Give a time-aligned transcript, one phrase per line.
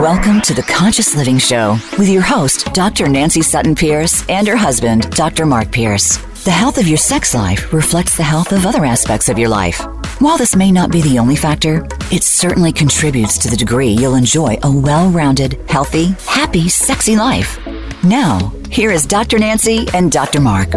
[0.00, 3.06] Welcome to the Conscious Living Show with your host, Dr.
[3.06, 5.44] Nancy Sutton Pierce, and her husband, Dr.
[5.44, 6.16] Mark Pierce.
[6.44, 9.78] The health of your sex life reflects the health of other aspects of your life.
[10.18, 14.14] While this may not be the only factor, it certainly contributes to the degree you'll
[14.14, 17.58] enjoy a well rounded, healthy, happy, sexy life.
[18.02, 19.38] Now, here is Dr.
[19.38, 20.40] Nancy and Dr.
[20.40, 20.70] Mark.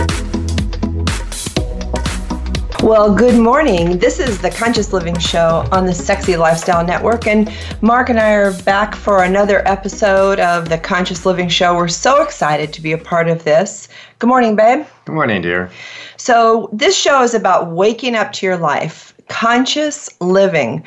[2.84, 3.98] Well, good morning.
[3.98, 8.34] This is the Conscious Living Show on the Sexy Lifestyle Network, and Mark and I
[8.34, 11.78] are back for another episode of the Conscious Living Show.
[11.78, 13.88] We're so excited to be a part of this.
[14.20, 14.86] Good morning, babe.
[15.06, 15.72] Good morning, dear.
[16.18, 20.84] So, this show is about waking up to your life, conscious living.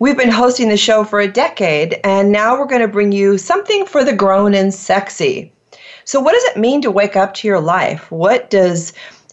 [0.00, 3.38] We've been hosting the show for a decade, and now we're going to bring you
[3.38, 5.50] something for the grown and sexy.
[6.04, 8.10] So, what does it mean to wake up to your life?
[8.12, 8.92] What does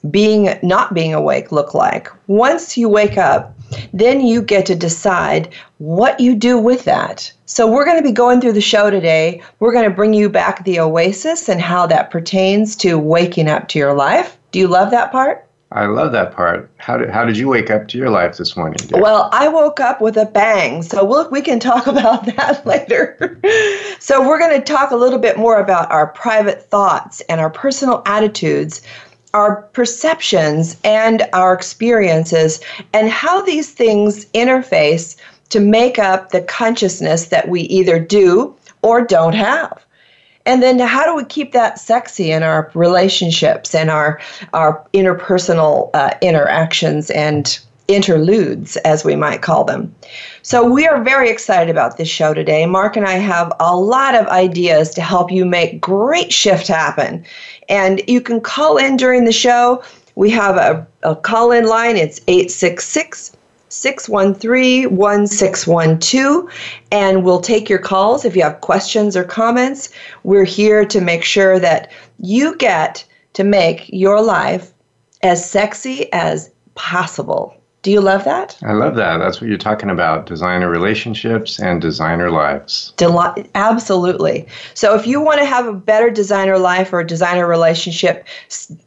[0.10, 2.10] being not being awake look like?
[2.28, 3.58] Once you wake up,
[3.94, 7.32] then you get to decide what you do with that.
[7.46, 9.42] So, we're going to be going through the show today.
[9.60, 13.68] We're going to bring you back the oasis and how that pertains to waking up
[13.70, 14.38] to your life.
[14.52, 15.46] Do you love that part?
[15.72, 16.72] I love that part.
[16.78, 18.78] How did, how did you wake up to your life this morning?
[18.88, 19.02] Dear?
[19.02, 20.84] Well, I woke up with a bang.
[20.84, 23.40] So we'll, we can talk about that later.
[24.00, 27.50] so we're going to talk a little bit more about our private thoughts and our
[27.50, 28.84] personal attitudes
[29.36, 32.62] our perceptions and our experiences
[32.94, 35.18] and how these things interface
[35.50, 39.86] to make up the consciousness that we either do or don't have.
[40.46, 44.22] And then how do we keep that sexy in our relationships and our
[44.54, 49.94] our interpersonal uh, interactions and interludes, as we might call them.
[50.42, 52.66] So, we are very excited about this show today.
[52.66, 57.26] Mark and I have a lot of ideas to help you make great shift happen.
[57.70, 59.84] And you can call in during the show.
[60.16, 63.36] We have a, a call in line, it's 866
[63.70, 66.50] 613 1612,
[66.92, 69.90] and we'll take your calls if you have questions or comments.
[70.24, 74.74] We're here to make sure that you get to make your life
[75.24, 77.56] as sexy as possible.
[77.86, 78.58] Do you love that?
[78.64, 79.20] I love that.
[79.20, 82.94] That's what you're talking about designer relationships and designer lives.
[82.98, 84.48] Deli- absolutely.
[84.74, 88.26] So, if you want to have a better designer life or a designer relationship,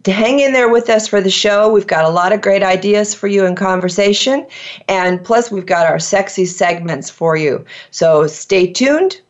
[0.05, 1.71] hang in there with us for the show.
[1.71, 4.45] We've got a lot of great ideas for you in conversation.
[4.89, 7.65] And plus, we've got our sexy segments for you.
[7.93, 9.21] So, stay tuned,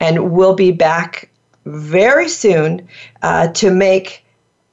[0.00, 1.28] and we'll be back
[1.66, 2.88] very soon
[3.20, 4.24] uh, to make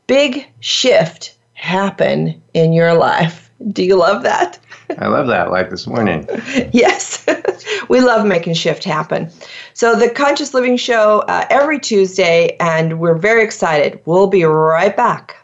[0.08, 3.45] big shift happen in your life.
[3.70, 4.60] Do you love that?
[5.00, 6.28] I love that, like this morning.
[6.74, 7.26] yes,
[7.90, 9.32] we love making shift happen.
[9.74, 14.00] So, the Conscious Living Show uh, every Tuesday, and we're very excited.
[14.06, 15.38] We'll be right back.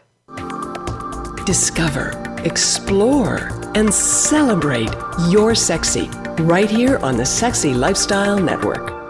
[1.44, 4.90] Discover, explore, and celebrate
[5.28, 6.08] your sexy
[6.42, 9.01] right here on the Sexy Lifestyle Network.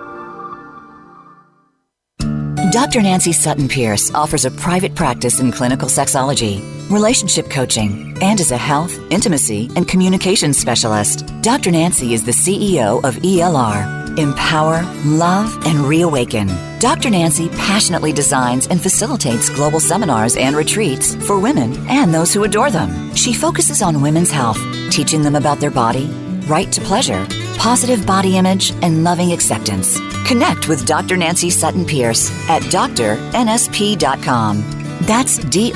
[2.72, 3.02] Dr.
[3.02, 8.56] Nancy Sutton Pierce offers a private practice in clinical sexology, relationship coaching, and is a
[8.56, 11.26] health, intimacy, and communications specialist.
[11.42, 11.70] Dr.
[11.70, 14.18] Nancy is the CEO of ELR.
[14.18, 16.48] Empower, love, and reawaken.
[16.78, 17.10] Dr.
[17.10, 22.70] Nancy passionately designs and facilitates global seminars and retreats for women and those who adore
[22.70, 23.14] them.
[23.14, 24.58] She focuses on women's health,
[24.90, 26.06] teaching them about their body,
[26.46, 27.26] right to pleasure,
[27.62, 30.00] positive body image, and loving acceptance.
[30.26, 31.16] Connect with Dr.
[31.16, 34.56] Nancy Sutton Pierce at drnsp.com.
[35.02, 35.72] That's drnsp.com.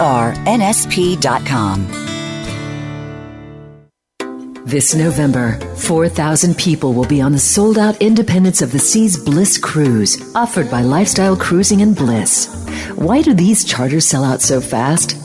[4.64, 9.56] This November, 4,000 people will be on the sold out Independence of the Seas Bliss
[9.58, 12.48] Cruise, offered by Lifestyle Cruising and Bliss.
[12.96, 15.16] Why do these charters sell out so fast?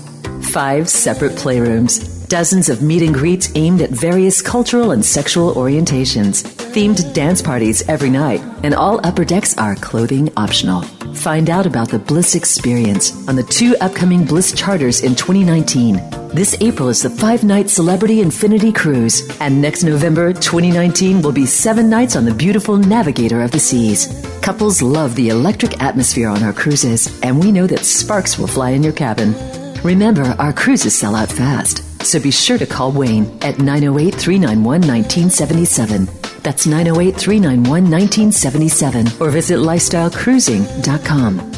[0.52, 6.44] Five separate playrooms, dozens of meet and greets aimed at various cultural and sexual orientations,
[6.72, 10.82] themed dance parties every night, and all upper decks are clothing optional.
[11.14, 15.96] Find out about the Bliss experience on the two upcoming Bliss charters in 2019.
[16.30, 21.46] This April is the five night Celebrity Infinity Cruise, and next November 2019 will be
[21.46, 24.08] seven nights on the beautiful Navigator of the Seas.
[24.42, 28.70] Couples love the electric atmosphere on our cruises, and we know that sparks will fly
[28.70, 29.36] in your cabin.
[29.84, 34.82] Remember, our cruises sell out fast, so be sure to call Wayne at 908 391
[34.82, 36.06] 1977.
[36.42, 41.52] That's 908 391 1977 or visit lifestylecruising.com.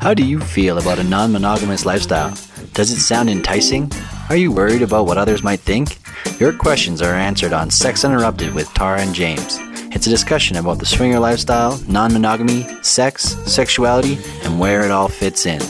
[0.00, 2.34] How do you feel about a non monogamous lifestyle?
[2.72, 3.90] Does it sound enticing?
[4.30, 5.98] Are you worried about what others might think?
[6.40, 9.58] Your questions are answered on Sex Interrupted with Tara and James.
[9.92, 15.08] It's a discussion about the swinger lifestyle, non monogamy, sex, sexuality, and where it all
[15.08, 15.60] fits in.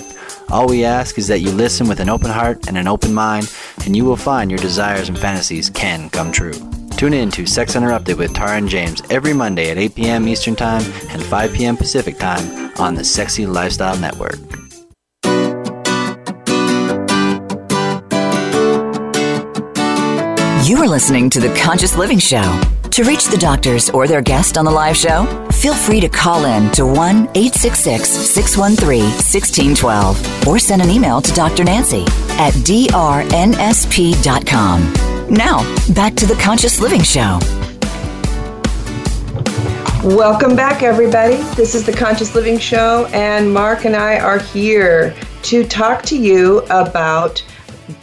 [0.50, 3.52] All we ask is that you listen with an open heart and an open mind,
[3.84, 6.54] and you will find your desires and fantasies can come true.
[6.96, 10.28] Tune in to Sex Interrupted with Tara and James every Monday at 8 p.m.
[10.28, 11.76] Eastern Time and 5 p.m.
[11.76, 14.69] Pacific Time on the Sexy Lifestyle Network.
[20.70, 22.60] You are listening to The Conscious Living Show.
[22.92, 26.44] To reach the doctors or their guest on the live show, feel free to call
[26.44, 26.96] in to 1
[27.34, 31.64] 866 613 1612 or send an email to Dr.
[31.64, 32.02] Nancy
[32.38, 32.94] at drnsp.com.
[35.28, 35.58] Now,
[35.92, 37.40] back to The Conscious Living Show.
[40.16, 41.38] Welcome back, everybody.
[41.56, 46.16] This is the Conscious Living Show, and Mark and I are here to talk to
[46.16, 47.42] you about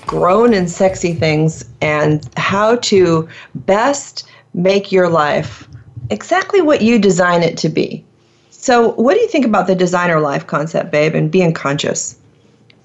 [0.08, 5.68] grown and sexy things and how to best make your life
[6.10, 8.04] exactly what you design it to be.
[8.50, 12.18] So, what do you think about the designer life concept, babe, and being conscious?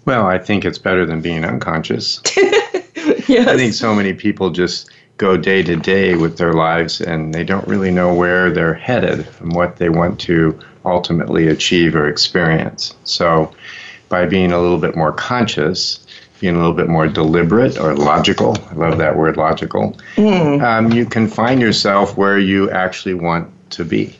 [0.05, 2.21] Well, I think it's better than being unconscious.
[2.37, 3.49] yes.
[3.49, 7.45] I think so many people just go day to day with their lives and they
[7.45, 12.95] don't really know where they're headed and what they want to ultimately achieve or experience.
[13.05, 13.53] So,
[14.09, 16.02] by being a little bit more conscious,
[16.43, 21.07] being a little bit more deliberate or logical, I love that word logical, um, you
[21.07, 24.15] can find yourself where you actually want to be.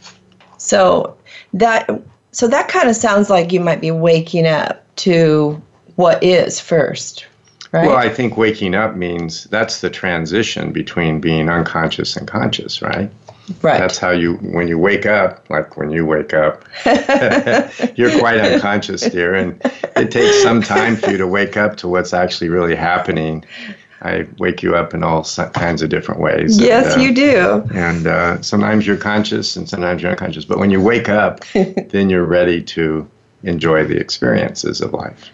[0.57, 1.17] So
[1.53, 1.91] that
[2.31, 5.61] so that kind of sounds like you might be waking up to
[5.97, 7.27] what is first,
[7.73, 7.87] right?
[7.87, 13.11] Well, I think waking up means that's the transition between being unconscious and conscious, right?
[13.63, 13.79] Right.
[13.79, 16.65] That's how you, when you wake up, like when you wake up,
[17.97, 19.61] you're quite unconscious, dear, and
[19.97, 23.45] it takes some time for you to wake up to what's actually really happening.
[24.03, 26.59] I wake you up in all kinds of different ways.
[26.59, 27.69] and, yes, uh, you do.
[27.73, 30.45] And uh, sometimes you're conscious and sometimes you're unconscious.
[30.45, 33.09] But when you wake up, then you're ready to
[33.45, 35.31] enjoy the experiences of life.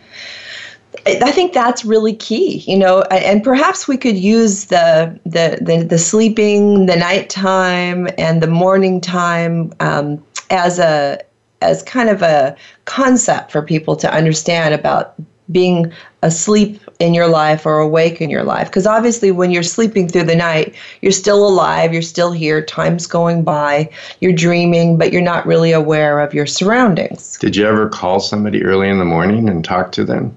[1.07, 5.85] I think that's really key, you know, and perhaps we could use the the the,
[5.85, 11.19] the sleeping, the nighttime, and the morning time um, as a
[11.61, 15.15] as kind of a concept for people to understand about
[15.51, 15.93] being
[16.23, 20.25] asleep in your life or awake in your life because obviously when you're sleeping through
[20.25, 23.89] the night you're still alive you're still here time's going by
[24.21, 28.63] you're dreaming but you're not really aware of your surroundings Did you ever call somebody
[28.63, 30.37] early in the morning and talk to them?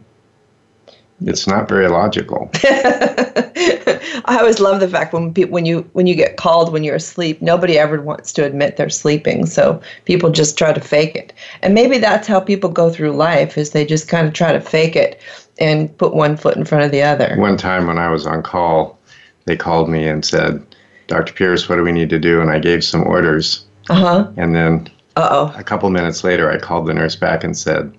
[1.24, 2.50] It's not very logical.
[4.26, 6.96] I always love the fact when people when you when you get called when you're
[6.96, 9.46] asleep, nobody ever wants to admit they're sleeping.
[9.46, 11.34] So people just try to fake it.
[11.62, 14.62] And maybe that's how people go through life is they just kind of try to
[14.62, 15.22] fake it
[15.60, 17.36] and put one foot in front of the other.
[17.38, 18.98] One time when I was on call,
[19.46, 20.66] they called me and said,
[21.08, 21.34] Dr.
[21.34, 22.42] Pierce, what do we need to do?
[22.42, 23.66] And I gave some orders.
[23.90, 24.32] Uh-huh.
[24.38, 25.54] And then Uh-oh.
[25.58, 27.96] a couple minutes later, I called the nurse back and said,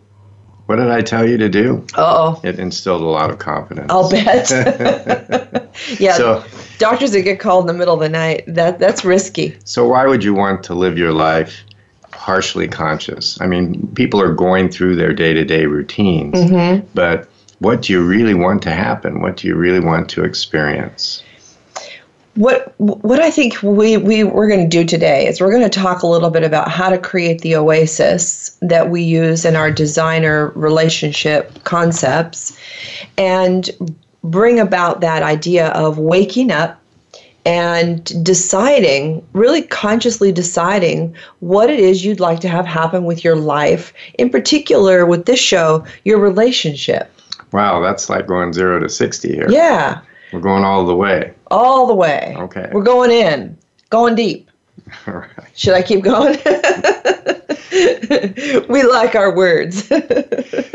[0.66, 1.84] What did I tell you to do?
[1.94, 2.40] Uh-oh.
[2.44, 3.88] It instilled a lot of confidence.
[3.90, 4.50] I'll bet.
[5.98, 6.12] yeah.
[6.14, 6.44] So,
[6.78, 9.56] doctors that get called in the middle of the night, that that's risky.
[9.64, 11.64] so why would you want to live your life
[12.12, 13.40] partially conscious?
[13.40, 16.86] I mean, people are going through their day to day routines, Mm-hmm.
[16.94, 17.28] but
[17.58, 19.20] what do you really want to happen?
[19.20, 21.22] What do you really want to experience?
[22.34, 25.80] What what I think we, we we're going to do today is we're going to
[25.80, 29.70] talk a little bit about how to create the oasis that we use in our
[29.70, 32.58] designer relationship concepts
[33.18, 33.68] and
[34.24, 36.82] bring about that idea of waking up
[37.44, 43.36] and deciding, really consciously deciding what it is you'd like to have happen with your
[43.36, 47.12] life, in particular with this show, your relationship.
[47.52, 49.50] Wow, that's like going zero to 60 here.
[49.50, 50.00] Yeah,
[50.32, 51.34] We're going all the way.
[51.50, 52.34] all the way.
[52.38, 52.70] Okay.
[52.72, 53.56] We're going in,
[53.90, 54.50] going deep.
[55.06, 55.28] All right.
[55.54, 56.32] Should I keep going?
[58.68, 59.90] we like our words.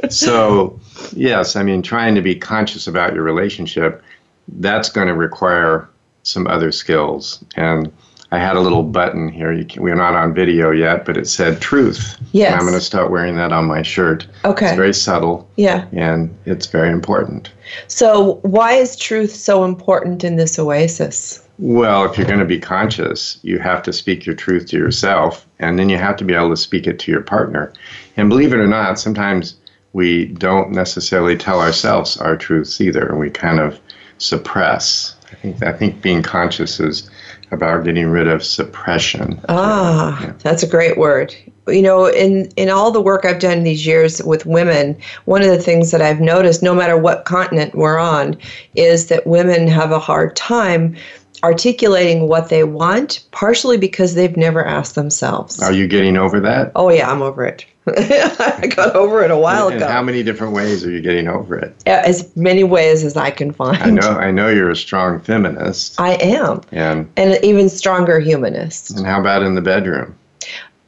[0.09, 0.79] So,
[1.11, 4.01] yes, I mean, trying to be conscious about your relationship,
[4.47, 5.89] that's going to require
[6.23, 7.43] some other skills.
[7.57, 7.91] And
[8.31, 9.53] I had a little button here.
[9.53, 12.17] You can, we're not on video yet, but it said truth.
[12.33, 12.51] Yes.
[12.51, 14.27] And I'm going to start wearing that on my shirt.
[14.43, 14.67] Okay.
[14.67, 15.87] It's very subtle yeah.
[15.93, 17.51] and it's very important.
[17.87, 21.47] So, why is truth so important in this oasis?
[21.59, 25.47] Well, if you're going to be conscious, you have to speak your truth to yourself,
[25.57, 27.73] and then you have to be able to speak it to your partner.
[28.15, 29.55] And believe it or not, sometimes
[29.93, 33.79] we don't necessarily tell ourselves our truths either, and we kind of
[34.19, 35.15] suppress.
[35.31, 37.09] I think I think being conscious is
[37.51, 39.39] about getting rid of suppression.
[39.49, 41.35] Ah, that's a great word.
[41.67, 45.49] You know, in in all the work I've done these years with women, one of
[45.49, 48.37] the things that I've noticed, no matter what continent we're on,
[48.75, 50.95] is that women have a hard time
[51.43, 55.61] articulating what they want, partially because they've never asked themselves.
[55.61, 56.71] Are you getting over that?
[56.75, 57.65] Oh yeah, I'm over it.
[57.97, 59.87] I got over it a while and ago.
[59.87, 61.75] how many different ways are you getting over it?
[61.85, 63.77] As many ways as I can find.
[63.77, 65.99] I know I know you're a strong feminist.
[65.99, 66.61] I am.
[66.71, 68.97] And and an even stronger humanist.
[68.97, 70.17] And how about in the bedroom?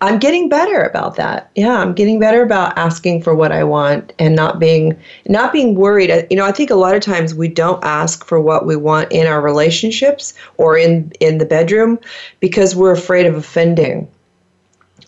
[0.01, 1.51] I'm getting better about that.
[1.55, 5.75] Yeah, I'm getting better about asking for what I want and not being not being
[5.75, 6.27] worried.
[6.29, 9.11] You know, I think a lot of times we don't ask for what we want
[9.11, 11.99] in our relationships or in in the bedroom
[12.39, 14.09] because we're afraid of offending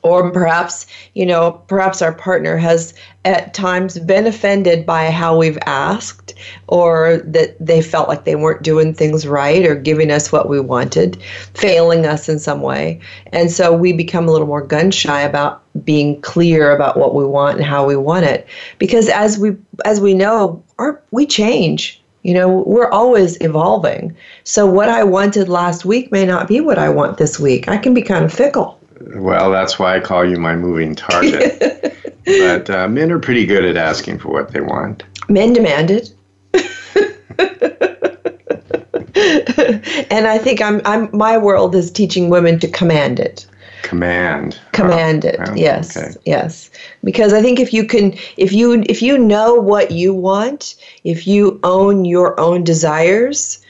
[0.03, 2.93] or perhaps you know perhaps our partner has
[3.23, 6.33] at times been offended by how we've asked
[6.67, 10.59] or that they felt like they weren't doing things right or giving us what we
[10.59, 11.21] wanted
[11.53, 12.99] failing us in some way.
[13.27, 17.25] And so we become a little more gun shy about being clear about what we
[17.25, 18.47] want and how we want it.
[18.79, 19.55] Because as we
[19.85, 21.99] as we know our we change.
[22.23, 24.15] You know we're always evolving.
[24.43, 27.67] So what i wanted last week may not be what i want this week.
[27.67, 28.80] I can be kind of fickle
[29.15, 32.13] well, that's why I call you my moving target.
[32.25, 35.03] but uh, men are pretty good at asking for what they want.
[35.29, 36.13] Men demand it.
[40.11, 43.47] and I think I'm, I'm my world is teaching women to command it.
[43.83, 44.59] Command.
[44.73, 45.39] Command oh, it.
[45.39, 45.97] Oh, yes.
[45.97, 46.13] Okay.
[46.25, 46.69] Yes.
[47.03, 51.27] Because I think if you can if you if you know what you want, if
[51.27, 53.65] you own your own desires,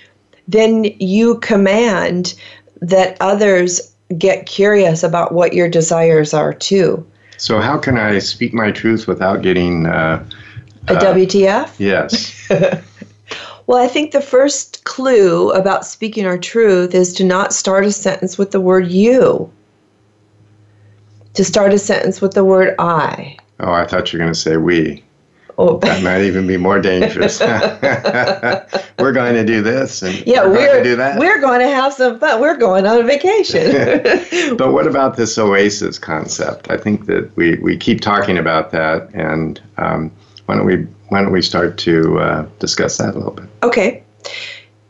[0.48, 2.34] then you command
[2.82, 7.06] that others get curious about what your desires are too.
[7.38, 10.24] So, how can I speak my truth without getting uh,
[10.88, 11.74] a uh, WTF?
[11.80, 12.50] Yes.
[13.68, 17.92] well, I think the first clue about speaking our truth is to not start a
[17.92, 19.52] sentence with the word you,
[21.34, 23.38] to start a sentence with the word I.
[23.60, 25.04] Oh, I thought you were going to say we.
[25.58, 25.78] Oh.
[25.92, 27.40] That might even be more dangerous.
[29.00, 31.20] we're going to do this, and yeah, we're, we're going to do that.
[31.20, 32.40] We're going to have some fun.
[32.40, 33.72] We're going on a vacation.
[34.58, 36.70] but what about this oasis concept?
[36.70, 40.12] I think that we, we keep talking about that, and um,
[40.46, 43.50] why don't we why don't we start to uh, discuss that a little bit?
[43.64, 44.04] Okay.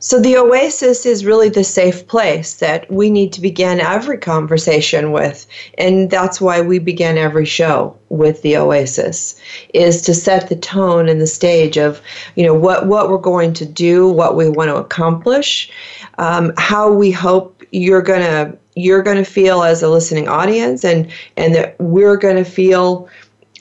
[0.03, 5.12] So, the oasis is really the safe place that we need to begin every conversation
[5.12, 5.46] with.
[5.77, 9.39] And that's why we begin every show with the oasis,
[9.75, 12.01] is to set the tone and the stage of,
[12.36, 15.72] you know, what, what we're going to do, what we want to accomplish,
[16.17, 20.84] um, how we hope you're going to you're going to feel as a listening audience
[20.84, 23.08] and and that we're going to feel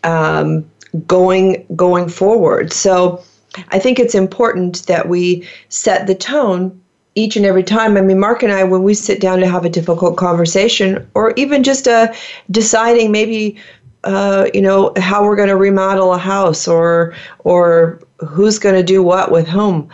[0.04, 0.64] um,
[1.06, 3.22] going going forward so
[3.68, 6.80] I think it's important that we set the tone
[7.14, 7.96] each and every time.
[7.96, 11.32] I mean, Mark and I, when we sit down to have a difficult conversation, or
[11.36, 12.12] even just uh,
[12.50, 13.56] deciding maybe,
[14.04, 18.82] uh, you know, how we're going to remodel a house, or or who's going to
[18.82, 19.88] do what with whom,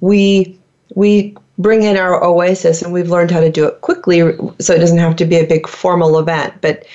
[0.00, 0.58] we
[0.94, 4.20] we bring in our oasis, and we've learned how to do it quickly,
[4.60, 6.86] so it doesn't have to be a big formal event, but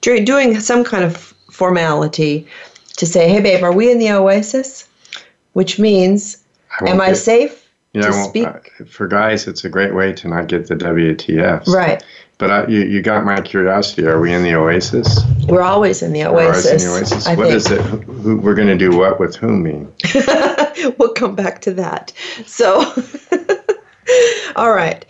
[0.00, 2.46] doing some kind of formality
[2.96, 4.88] to say, hey, babe, are we in the oasis?
[5.52, 6.44] Which means,
[6.80, 8.46] I am I safe you know, to speak?
[8.46, 11.66] Uh, for guys, it's a great way to not get the WTF.
[11.66, 12.02] Right.
[12.38, 14.06] But I, you, you got my curiosity.
[14.06, 15.20] Are we in the Oasis?
[15.46, 16.32] We're always in the Oasis.
[16.32, 17.26] We're always in the Oasis.
[17.26, 17.56] I what think.
[17.56, 17.80] is it?
[17.82, 19.92] Who, we're going to do what with whom mean?
[20.98, 22.12] we'll come back to that.
[22.46, 22.80] So,
[24.56, 25.04] all right.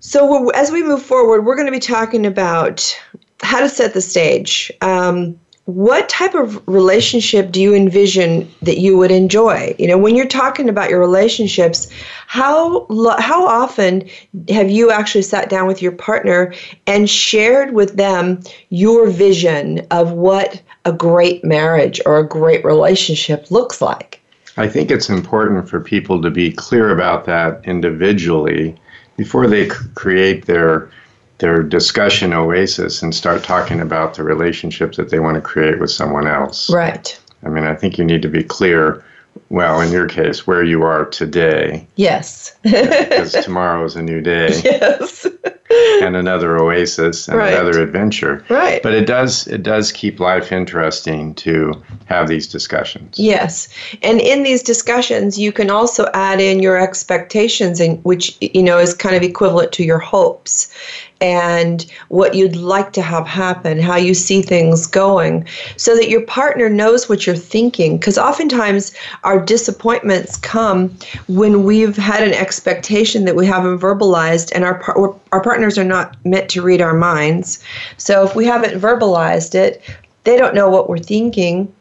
[0.00, 3.00] So as we move forward, we're going to be talking about
[3.40, 4.70] how to set the stage.
[4.82, 9.74] Um, what type of relationship do you envision that you would enjoy?
[9.78, 11.90] You know when you're talking about your relationships
[12.26, 12.86] how
[13.18, 14.08] how often
[14.48, 16.54] have you actually sat down with your partner
[16.86, 23.50] and shared with them your vision of what a great marriage or a great relationship
[23.50, 24.22] looks like?
[24.56, 28.74] I think it's important for people to be clear about that individually
[29.18, 30.90] before they create their
[31.38, 35.90] their discussion oasis and start talking about the relationships that they want to create with
[35.90, 36.70] someone else.
[36.70, 37.18] Right.
[37.44, 39.04] I mean, I think you need to be clear,
[39.48, 41.86] well, in your case, where you are today.
[41.96, 42.56] Yes.
[42.62, 44.48] because tomorrow is a new day.
[44.64, 45.26] Yes.
[46.02, 47.52] and another oasis and right.
[47.52, 48.44] another adventure.
[48.48, 48.82] Right.
[48.82, 51.72] But it does it does keep life interesting to
[52.06, 53.18] have these discussions.
[53.18, 53.68] Yes.
[54.02, 58.78] And in these discussions you can also add in your expectations and which you know
[58.78, 60.72] is kind of equivalent to your hopes
[61.20, 65.46] and what you'd like to have happen, how you see things going,
[65.76, 67.98] so that your partner knows what you're thinking.
[67.98, 68.94] Because oftentimes
[69.24, 70.96] our disappointments come
[71.26, 75.82] when we've had an expectation that we haven't verbalized, and our par- our partners are
[75.82, 77.58] not meant to read our minds.
[77.96, 79.82] So if we haven't verbalized it,
[80.22, 81.74] they don't know what we're thinking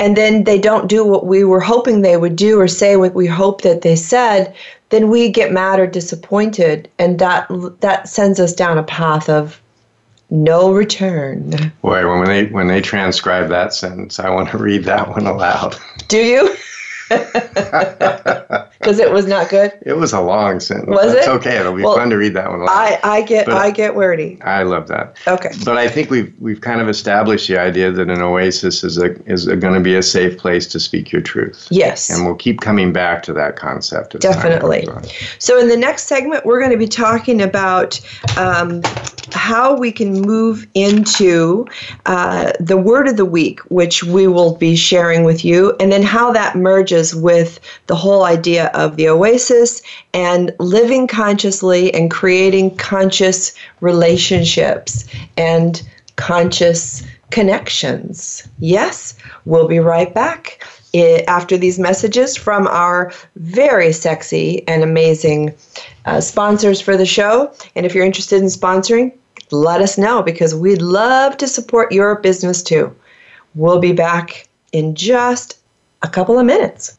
[0.00, 3.14] and then they don't do what we were hoping they would do or say what
[3.14, 4.52] we hope that they said,
[4.88, 7.46] then we get mad or disappointed, and that
[7.78, 9.60] that sends us down a path of
[10.30, 11.72] no return.
[11.80, 15.76] Boy, when they when they transcribe that sentence, I want to read that one aloud.
[16.08, 16.56] Do you?
[18.78, 19.72] Because it was not good.
[19.82, 20.88] It was a long sentence.
[20.88, 21.30] Was That's it?
[21.30, 21.58] okay.
[21.58, 22.70] It'll be Well, fun to read that one aloud.
[22.70, 24.38] I, I get But- I get wordy.
[24.42, 25.16] I love that.
[25.26, 25.50] Okay.
[25.64, 29.12] But I think we've we've kind of established the idea that an oasis is a
[29.30, 31.68] is going to be a safe place to speak your truth.
[31.70, 32.10] Yes.
[32.10, 34.18] And we'll keep coming back to that concept.
[34.18, 34.86] Definitely.
[35.38, 38.00] So, in the next segment, we're going to be talking about
[38.36, 38.82] um,
[39.32, 41.66] how we can move into
[42.06, 46.02] uh, the word of the week, which we will be sharing with you, and then
[46.02, 52.76] how that merges with the whole idea of the oasis and living consciously and creating
[52.76, 55.82] conscious relationships and
[56.16, 58.46] conscious connections.
[58.58, 60.64] Yes, we'll be right back
[61.26, 65.54] after these messages from our very sexy and amazing
[66.04, 67.52] uh, sponsors for the show.
[67.74, 69.12] And if you're interested in sponsoring,
[69.50, 72.94] let us know because we'd love to support your business too.
[73.54, 75.58] We'll be back in just
[76.02, 76.98] a couple of minutes.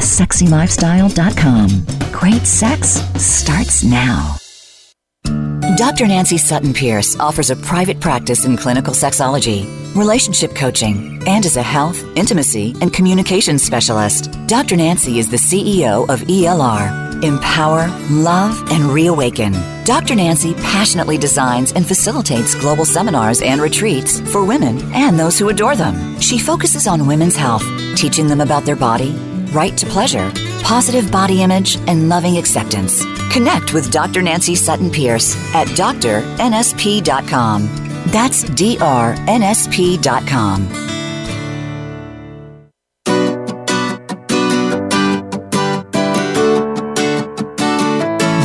[0.00, 1.68] thesexylifestyle.com.
[2.10, 4.36] Great sex starts now.
[5.76, 6.06] Dr.
[6.06, 11.62] Nancy Sutton Pierce offers a private practice in clinical sexology, relationship coaching, and is a
[11.62, 14.30] health, intimacy, and communication specialist.
[14.46, 14.76] Dr.
[14.76, 17.22] Nancy is the CEO of ELR.
[17.22, 19.52] Empower, love, and reawaken.
[19.84, 20.14] Dr.
[20.14, 25.76] Nancy passionately designs and facilitates global seminars and retreats for women and those who adore
[25.76, 26.18] them.
[26.20, 27.64] She focuses on women's health,
[27.96, 29.14] teaching them about their body,
[29.52, 30.30] right to pleasure,
[30.62, 33.04] positive body image, and loving acceptance.
[33.32, 34.22] Connect with Dr.
[34.22, 37.62] Nancy Sutton Pierce at drnsp.com.
[38.06, 39.30] That's drnsp.com.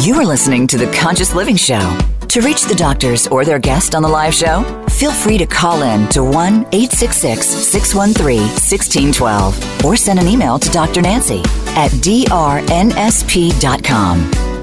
[0.06, 2.15] You are listening to The Conscious Living Show.
[2.36, 5.84] To reach the doctors or their guest on the live show, feel free to call
[5.84, 11.02] in to 1 866 613 1612 or send an email to Dr.
[11.02, 11.40] Nancy
[11.78, 12.72] at drnsp.com.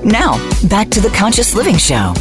[0.05, 0.37] Now,
[0.69, 2.13] back to The Conscious Living Show.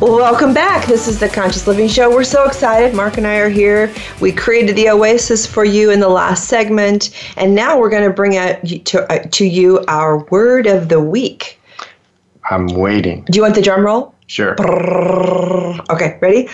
[0.00, 0.86] Welcome back.
[0.86, 2.08] This is the Conscious Living Show.
[2.08, 2.94] We're so excited.
[2.94, 3.92] Mark and I are here.
[4.20, 8.14] We created the Oasis for you in the last segment, and now we're going to
[8.14, 11.58] bring out to, uh, to you our word of the week.
[12.50, 13.24] I'm waiting.
[13.30, 14.14] Do you want the drum roll?
[14.26, 14.54] Sure.
[15.90, 16.48] Okay, ready?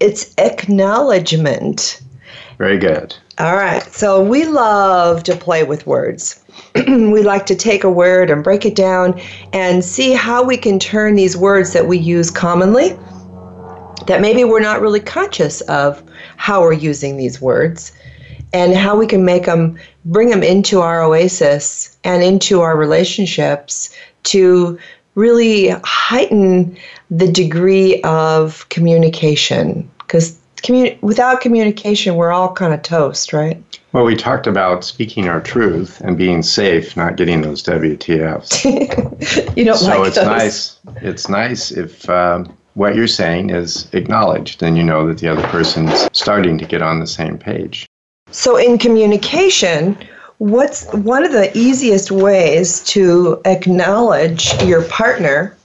[0.00, 2.00] It's acknowledgement.
[2.58, 3.16] Very good.
[3.38, 3.82] All right.
[3.92, 6.42] So we love to play with words.
[6.74, 9.20] we like to take a word and break it down
[9.52, 12.96] and see how we can turn these words that we use commonly
[14.06, 16.02] that maybe we're not really conscious of
[16.36, 17.92] how we're using these words
[18.52, 23.94] and how we can make them bring them into our oasis and into our relationships
[24.22, 24.78] to
[25.16, 26.76] really heighten
[27.10, 30.38] the degree of communication because
[31.00, 36.00] without communication we're all kind of toast right Well, we talked about speaking our truth
[36.02, 38.64] and being safe, not getting those WTFs.
[39.56, 40.26] you don't so like it's those.
[40.26, 40.78] nice.
[41.02, 45.46] It's nice if um, what you're saying is acknowledged, and you know that the other
[45.48, 47.86] person's starting to get on the same page.
[48.30, 49.96] So, in communication,
[50.38, 55.56] what's one of the easiest ways to acknowledge your partner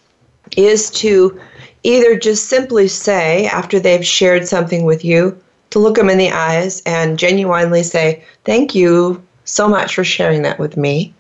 [0.58, 1.40] is to
[1.84, 6.32] either just simply say, after they've shared something with you, to look them in the
[6.32, 11.14] eyes and genuinely say, Thank you so much for sharing that with me.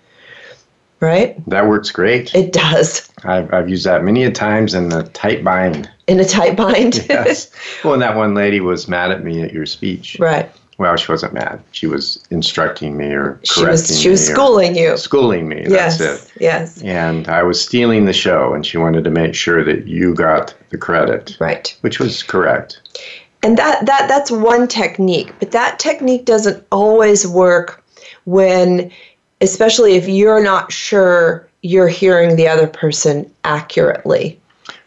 [0.99, 1.43] Right?
[1.49, 2.35] That works great.
[2.35, 3.11] It does.
[3.23, 5.89] I've, I've used that many a times in a tight bind.
[6.05, 7.05] In a tight bind.
[7.09, 7.51] Yes.
[7.83, 10.17] well, and that one lady was mad at me at your speech.
[10.19, 10.51] right.
[10.81, 11.61] Well, she wasn't mad.
[11.73, 14.97] She was instructing me or correcting She was she was me schooling you.
[14.97, 15.63] schooling me.
[15.69, 15.99] Yes.
[15.99, 16.31] That's it.
[16.41, 16.81] Yes.
[16.81, 20.55] And I was stealing the show, and she wanted to make sure that you got
[20.71, 21.77] the credit, Right.
[21.81, 22.81] which was correct.
[23.43, 27.83] And that, that that's one technique, but that technique doesn't always work
[28.25, 28.91] when
[29.39, 34.39] especially if you're not sure you're hearing the other person accurately.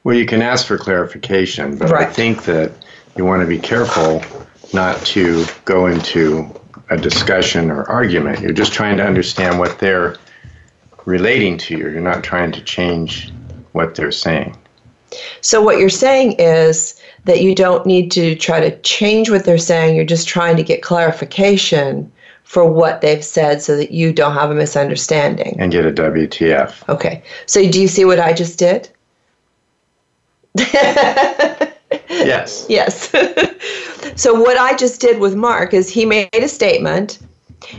[0.03, 2.09] Well, you can ask for clarification, but Right.
[2.09, 2.73] I think that
[3.17, 4.23] you want to be careful
[4.75, 6.51] not to go into
[6.91, 8.41] a discussion or argument.
[8.41, 10.17] You're just trying to understand what they're
[11.05, 11.89] relating to you.
[11.89, 13.33] You're not trying to change
[13.73, 14.57] what they're saying.
[15.41, 19.59] So, what you're saying is that you don't need to try to change what they're
[19.59, 22.11] saying, you're just trying to get clarification
[22.43, 25.57] for what they've said so that you don't have a misunderstanding.
[25.59, 26.89] and get a WTF.
[26.89, 28.89] Okay, so do you see what I just did?
[32.09, 32.67] Yes.
[32.69, 33.11] Yes.
[34.17, 37.19] so what I just did with Mark is he made a statement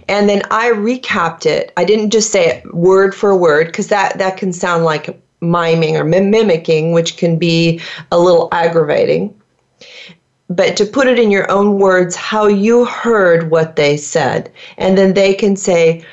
[0.08, 1.72] and then I recapped it.
[1.78, 5.98] I didn't just say it word for word because that that can sound like miming
[5.98, 9.34] or mim- mimicking, which can be a little aggravating.
[10.50, 14.98] But to put it in your own words, how you heard what they said, and
[14.98, 16.06] then they can say,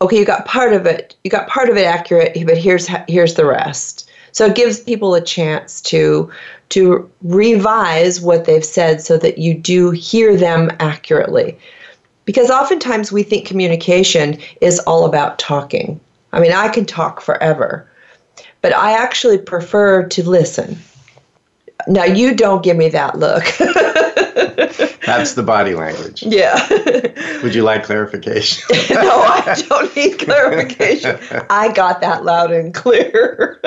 [0.00, 1.14] "Okay, you got part of it.
[1.24, 4.05] You got part of it accurate, but here's here's the rest."
[4.36, 6.30] So it gives people a chance to
[6.68, 11.58] to revise what they've said so that you do hear them accurately.
[12.26, 15.98] Because oftentimes we think communication is all about talking.
[16.34, 17.88] I mean, I can talk forever,
[18.60, 20.76] but I actually prefer to listen.
[21.88, 23.44] Now, you don't give me that look.
[25.06, 26.22] That's the body language.
[26.22, 26.58] yeah.
[27.42, 28.64] Would you like clarification?
[28.90, 31.18] no, I don't need clarification.
[31.48, 33.62] I got that loud and clear.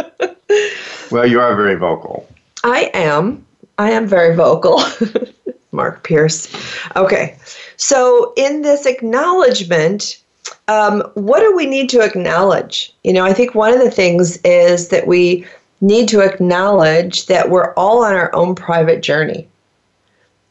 [1.11, 2.27] Well, you are very vocal.
[2.63, 3.45] I am.
[3.77, 4.81] I am very vocal.
[5.71, 6.47] Mark Pierce.
[6.95, 7.37] Okay.
[7.77, 10.21] So, in this acknowledgement,
[10.67, 12.93] um, what do we need to acknowledge?
[13.03, 15.45] You know, I think one of the things is that we
[15.81, 19.47] need to acknowledge that we're all on our own private journey.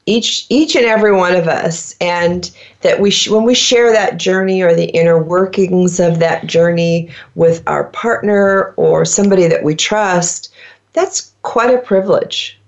[0.09, 4.17] Each, each and every one of us, and that we sh- when we share that
[4.17, 9.75] journey or the inner workings of that journey with our partner or somebody that we
[9.75, 10.51] trust,
[10.95, 12.59] that's quite a privilege.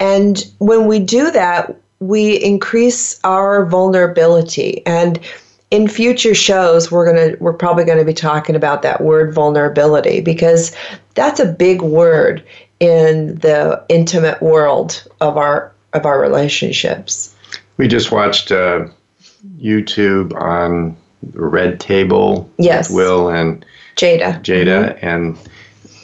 [0.00, 4.84] And when we do that, we increase our vulnerability.
[4.86, 5.20] And
[5.70, 10.74] in future shows, we're gonna we're probably gonna be talking about that word vulnerability because
[11.14, 12.44] that's a big word
[12.80, 17.34] in the intimate world of our of our relationships.
[17.76, 18.86] We just watched uh,
[19.58, 20.96] YouTube on
[21.32, 22.50] Red Table.
[22.58, 22.90] Yes.
[22.90, 23.64] Will and
[23.96, 24.40] Jada.
[24.42, 25.38] Jada, and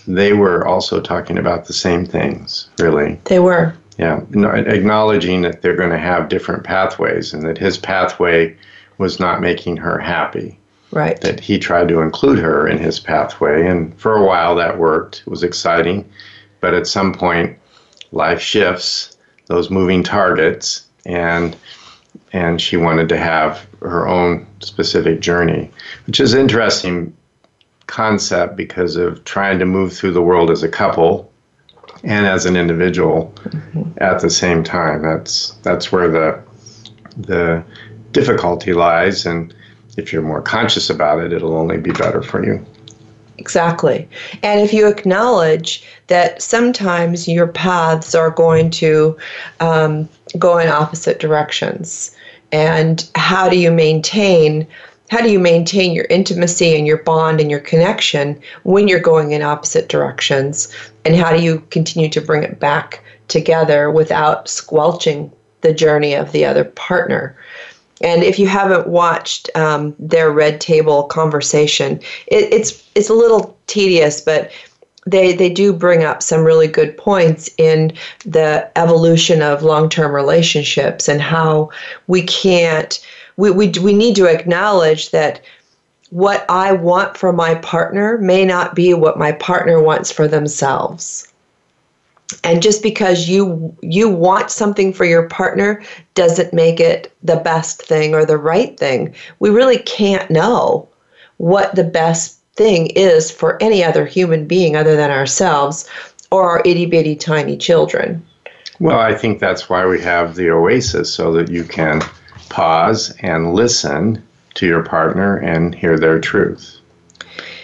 [0.06, 3.20] they were also talking about the same things, really.
[3.24, 3.74] They were.
[3.98, 8.56] Yeah, no, acknowledging that they're going to have different pathways and that his pathway
[8.98, 10.58] was not making her happy.
[10.92, 11.20] Right.
[11.20, 15.22] That he tried to include her in his pathway, and for a while that worked.
[15.26, 16.08] It was exciting.
[16.60, 17.58] But at some point,
[18.12, 19.16] life shifts,
[19.48, 21.56] those moving targets, and
[22.32, 25.70] and she wanted to have her own specific journey,
[26.06, 27.14] which is interesting
[27.86, 31.30] concept because of trying to move through the world as a couple
[32.04, 33.82] and as an individual mm-hmm.
[33.98, 35.02] at the same time.
[35.02, 36.42] That's that's where the
[37.16, 37.64] the
[38.12, 39.54] difficulty lies, and
[39.96, 42.64] if you're more conscious about it, it'll only be better for you.
[43.38, 44.08] Exactly.
[44.42, 49.16] And if you acknowledge that sometimes your paths are going to
[49.60, 52.14] um, go in opposite directions,
[52.50, 54.66] and how do you maintain
[55.10, 59.32] how do you maintain your intimacy and your bond and your connection when you're going
[59.32, 60.68] in opposite directions
[61.06, 66.32] and how do you continue to bring it back together without squelching the journey of
[66.32, 67.34] the other partner
[68.00, 73.56] and if you haven't watched um, their red table conversation it, it's it's a little
[73.66, 74.50] tedious but
[75.06, 77.92] they they do bring up some really good points in
[78.24, 81.70] the evolution of long-term relationships and how
[82.06, 83.04] we can't
[83.36, 85.40] we, we, we need to acknowledge that
[86.10, 91.32] what I want for my partner may not be what my partner wants for themselves.
[92.44, 95.82] And just because you you want something for your partner
[96.14, 99.14] doesn't make it the best thing or the right thing.
[99.38, 100.88] We really can't know
[101.38, 105.88] what the best thing is for any other human being other than ourselves
[106.30, 108.24] or our itty bitty tiny children.
[108.80, 112.02] Well, I think that's why we have the Oasis so that you can
[112.48, 114.22] pause and listen
[114.54, 116.78] to your partner and hear their truth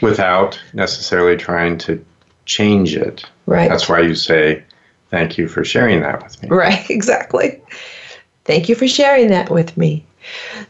[0.01, 2.05] without necessarily trying to
[2.47, 3.25] change it.
[3.47, 3.69] Right.
[3.69, 4.63] That's why you say,
[5.11, 6.49] Thank you for sharing that with me.
[6.49, 7.63] Right, exactly.
[8.45, 10.05] Thank you for sharing that with me.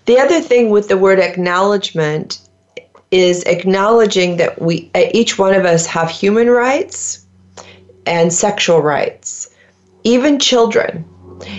[0.05, 2.41] The other thing with the word acknowledgement
[3.11, 7.25] is acknowledging that we uh, each one of us have human rights
[8.07, 9.49] and sexual rights.
[10.03, 11.05] Even children.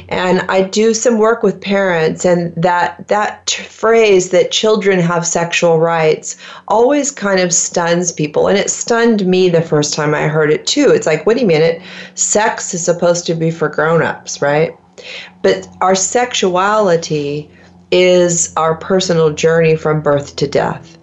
[0.10, 5.26] And I do some work with parents and that that t- phrase that children have
[5.26, 10.28] sexual rights always kind of stuns people and it stunned me the first time I
[10.28, 10.90] heard it too.
[10.90, 11.82] It's like, wait a minute,
[12.16, 14.78] sex is supposed to be for grown-ups, right?
[15.42, 17.50] But our sexuality
[17.92, 20.98] is our personal journey from birth to death.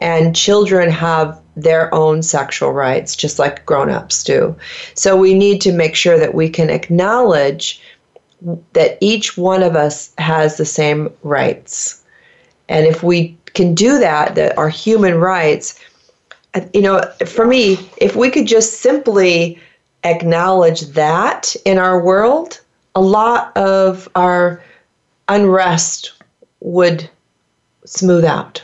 [0.00, 4.56] And children have their own sexual rights, just like grown ups do.
[4.94, 7.80] So we need to make sure that we can acknowledge
[8.72, 12.02] that each one of us has the same rights.
[12.68, 15.80] And if we can do that, that our human rights,
[16.54, 19.60] uh, you know, for me, if we could just simply
[20.04, 22.60] acknowledge that in our world,
[22.94, 24.62] a lot of our
[25.28, 26.12] unrest
[26.60, 27.08] would
[27.84, 28.62] smooth out.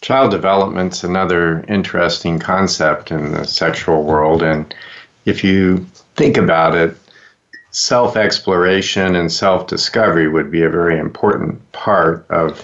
[0.00, 4.42] Child development's another interesting concept in the sexual world.
[4.42, 4.74] And
[5.26, 5.78] if you
[6.16, 6.96] think about it,
[7.70, 12.62] self exploration and self discovery would be a very important part of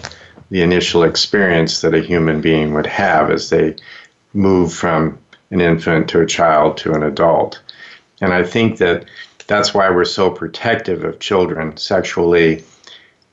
[0.50, 3.74] the initial experience that a human being would have as they
[4.32, 5.18] move from
[5.50, 7.60] an infant to a child to an adult.
[8.20, 9.06] And I think that
[9.46, 12.64] that's why we're so protective of children sexually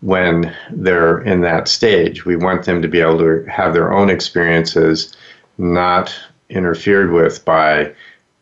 [0.02, 2.26] when they're in that stage.
[2.26, 5.16] We want them to be able to have their own experiences,
[5.58, 6.14] not
[6.50, 7.94] interfered with by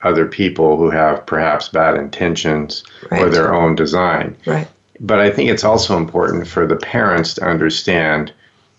[0.03, 3.21] other people who have perhaps bad intentions right.
[3.21, 4.35] or their own design.
[4.45, 4.67] Right.
[4.99, 8.33] But I think it's also important for the parents to understand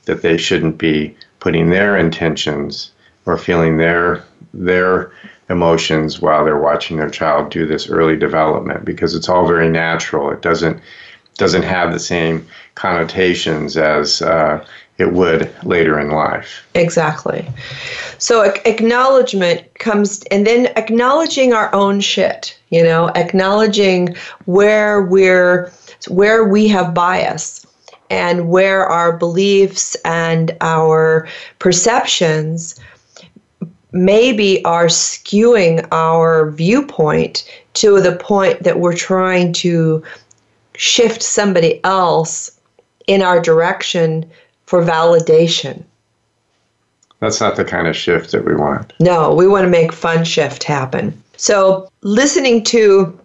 [0.04, 2.92] that they shouldn't be putting their intentions
[3.26, 5.12] or feeling their their
[5.48, 10.30] emotions while they're watching their child do this early development because it's all very natural.
[10.30, 10.80] It doesn't
[11.38, 14.64] doesn't have the same connotations as uh,
[14.98, 16.66] it would later in life.
[16.74, 17.48] Exactly.
[18.18, 22.56] So acknowledgement comes, and then acknowledging our own shit.
[22.70, 25.72] You know, acknowledging where we're
[26.08, 27.66] where we have bias
[28.10, 31.28] and where our beliefs and our
[31.58, 32.78] perceptions
[33.92, 40.02] maybe are skewing our viewpoint to the point that we're trying to
[40.74, 42.58] shift somebody else
[43.06, 44.30] in our direction
[44.72, 45.84] for validation.
[47.20, 48.94] That's not the kind of shift that we want.
[49.00, 51.22] No, we want to make fun shift happen.
[51.36, 53.20] So, listening to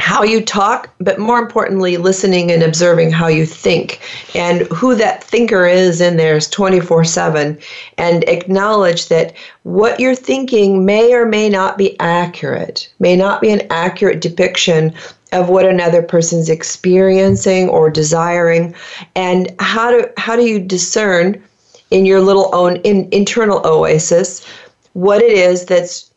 [0.00, 4.00] how you talk, but more importantly, listening and observing how you think
[4.34, 7.56] and who that thinker is in there is 24 7.
[7.96, 13.50] And acknowledge that what you're thinking may or may not be accurate, may not be
[13.50, 14.92] an accurate depiction
[15.32, 18.74] of what another person's experiencing or desiring.
[19.14, 21.42] And how do, how do you discern
[21.90, 24.46] in your little own in, internal oasis
[24.92, 26.10] what it is that's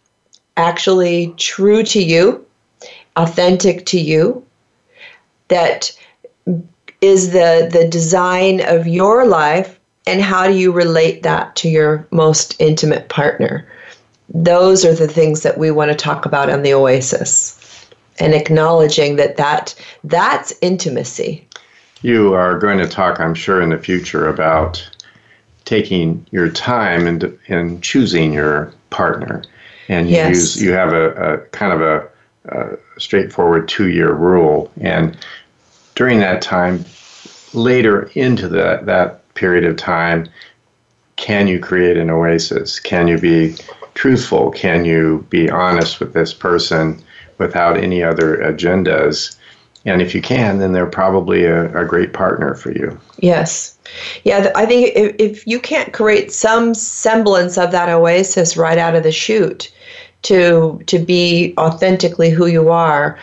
[0.57, 2.45] actually true to you?
[3.15, 4.45] authentic to you,
[5.47, 5.91] that
[7.01, 12.07] is the, the design of your life, and how do you relate that to your
[12.11, 13.67] most intimate partner?
[14.33, 17.57] Those are the things that we want to talk about on the Oasis
[18.19, 21.47] and acknowledging that, that that's intimacy.
[22.01, 24.87] You are going to talk, I'm sure, in the future about
[25.65, 29.43] taking your time and in choosing your partner.
[29.87, 30.29] And you yes.
[30.29, 32.09] use you have a, a kind of a
[32.49, 34.71] uh, straightforward two year rule.
[34.81, 35.17] And
[35.95, 36.85] during that time,
[37.53, 40.27] later into that, that period of time,
[41.17, 42.79] can you create an oasis?
[42.79, 43.55] Can you be
[43.93, 44.49] truthful?
[44.51, 47.03] Can you be honest with this person
[47.41, 49.35] without any other agendas?
[49.83, 52.99] And if you can, then they're probably a, a great partner for you.
[53.17, 53.77] Yes.
[54.23, 58.95] Yeah, I think if, if you can't create some semblance of that oasis right out
[58.95, 59.71] of the chute,
[60.23, 63.17] to to be authentically who you are,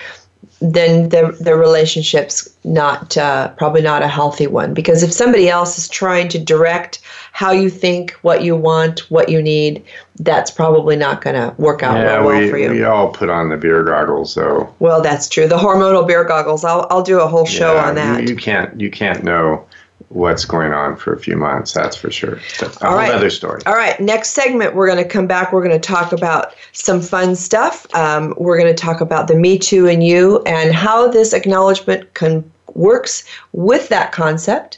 [0.61, 4.75] then the the relationship's not uh, probably not a healthy one.
[4.75, 7.01] Because if somebody else is trying to direct
[7.39, 9.81] how you think, what you want, what you need,
[10.19, 12.69] that's probably not going to work out yeah, well, we, for you.
[12.69, 14.75] we all put on the beer goggles, though.
[14.81, 15.47] Well, that's true.
[15.47, 16.65] The hormonal beer goggles.
[16.65, 18.23] I'll I'll do a whole show yeah, on that.
[18.23, 19.65] You, you can't you can't know
[20.09, 21.73] what's going on for a few months.
[21.73, 22.41] That's for sure.
[22.83, 23.13] All right.
[23.13, 23.63] other story.
[23.67, 24.01] All right.
[24.01, 25.53] Next segment, we're going to come back.
[25.53, 27.87] We're going to talk about some fun stuff.
[27.95, 32.15] Um, we're going to talk about the Me Too and You and how this acknowledgement
[32.15, 33.23] can works
[33.53, 34.78] with that concept.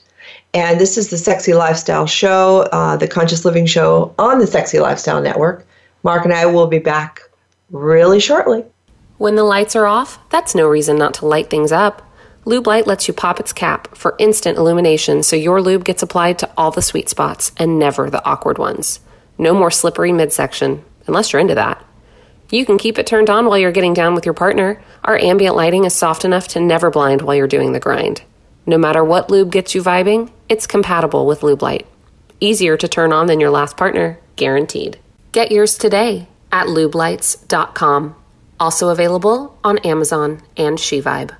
[0.52, 4.80] And this is the Sexy Lifestyle Show, uh, the Conscious Living Show on the Sexy
[4.80, 5.66] Lifestyle Network.
[6.02, 7.22] Mark and I will be back
[7.70, 8.64] really shortly.
[9.18, 12.02] When the lights are off, that's no reason not to light things up.
[12.46, 16.38] Lube Light lets you pop its cap for instant illumination so your lube gets applied
[16.38, 19.00] to all the sweet spots and never the awkward ones.
[19.36, 21.84] No more slippery midsection, unless you're into that.
[22.50, 25.54] You can keep it turned on while you're getting down with your partner, Our ambient
[25.54, 28.22] lighting is soft enough to never blind while you're doing the grind.
[28.66, 31.86] No matter what lube gets you vibing, it's compatible with Lube Light.
[32.40, 34.98] Easier to turn on than your last partner, guaranteed.
[35.32, 38.16] Get yours today at lubelights.com.
[38.58, 41.34] Also available on Amazon and SheVibe.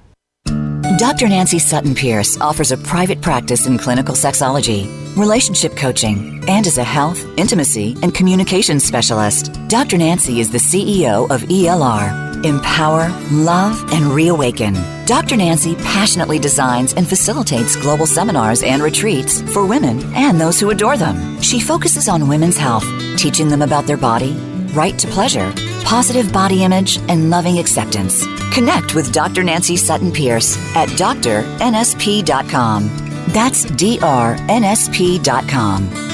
[0.99, 1.29] Dr.
[1.29, 6.85] Nancy Sutton Pierce offers a private practice in clinical sexology, relationship coaching, and is a
[6.85, 9.53] health, intimacy, and communication specialist.
[9.69, 9.99] Dr.
[9.99, 12.30] Nancy is the CEO of ELR.
[12.45, 14.75] Empower, love, and reawaken.
[15.07, 15.37] Dr.
[15.37, 20.97] Nancy passionately designs and facilitates global seminars and retreats for women and those who adore
[20.97, 21.41] them.
[21.41, 22.85] She focuses on women's health,
[23.17, 24.33] teaching them about their body,
[24.73, 25.53] right to pleasure,
[25.85, 28.25] positive body image, and loving acceptance.
[28.53, 29.43] Connect with Dr.
[29.43, 32.85] Nancy Sutton Pierce at drnsp.com.
[33.33, 36.10] That's drnsp.com.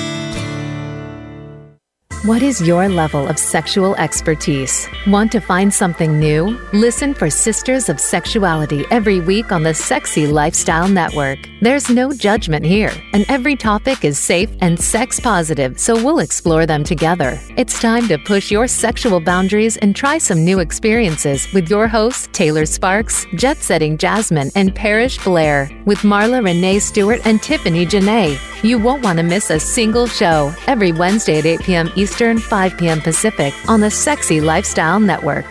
[2.26, 4.88] What is your level of sexual expertise?
[5.06, 6.58] Want to find something new?
[6.72, 11.38] Listen for Sisters of Sexuality every week on the Sexy Lifestyle Network.
[11.60, 16.66] There's no judgment here, and every topic is safe and sex positive, so we'll explore
[16.66, 17.38] them together.
[17.56, 22.28] It's time to push your sexual boundaries and try some new experiences with your hosts,
[22.32, 28.36] Taylor Sparks, Jet Setting Jasmine, and Parrish Blair, with Marla Renee Stewart and Tiffany Janae.
[28.64, 31.90] You won't want to miss a single show every Wednesday at 8 p.m.
[31.94, 33.00] Eastern, 5 p.m.
[33.02, 35.44] Pacific on the Sexy Lifestyle Network.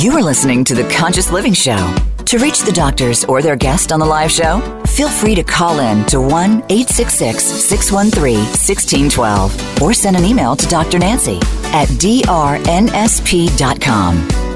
[0.00, 1.94] You are listening to The Conscious Living Show.
[2.26, 5.80] To reach the doctors or their guest on the live show, feel free to call
[5.80, 6.30] in to 1
[6.68, 11.00] 866 613 1612 or send an email to Dr.
[11.00, 11.38] Nancy
[11.72, 12.28] at drnsp.com.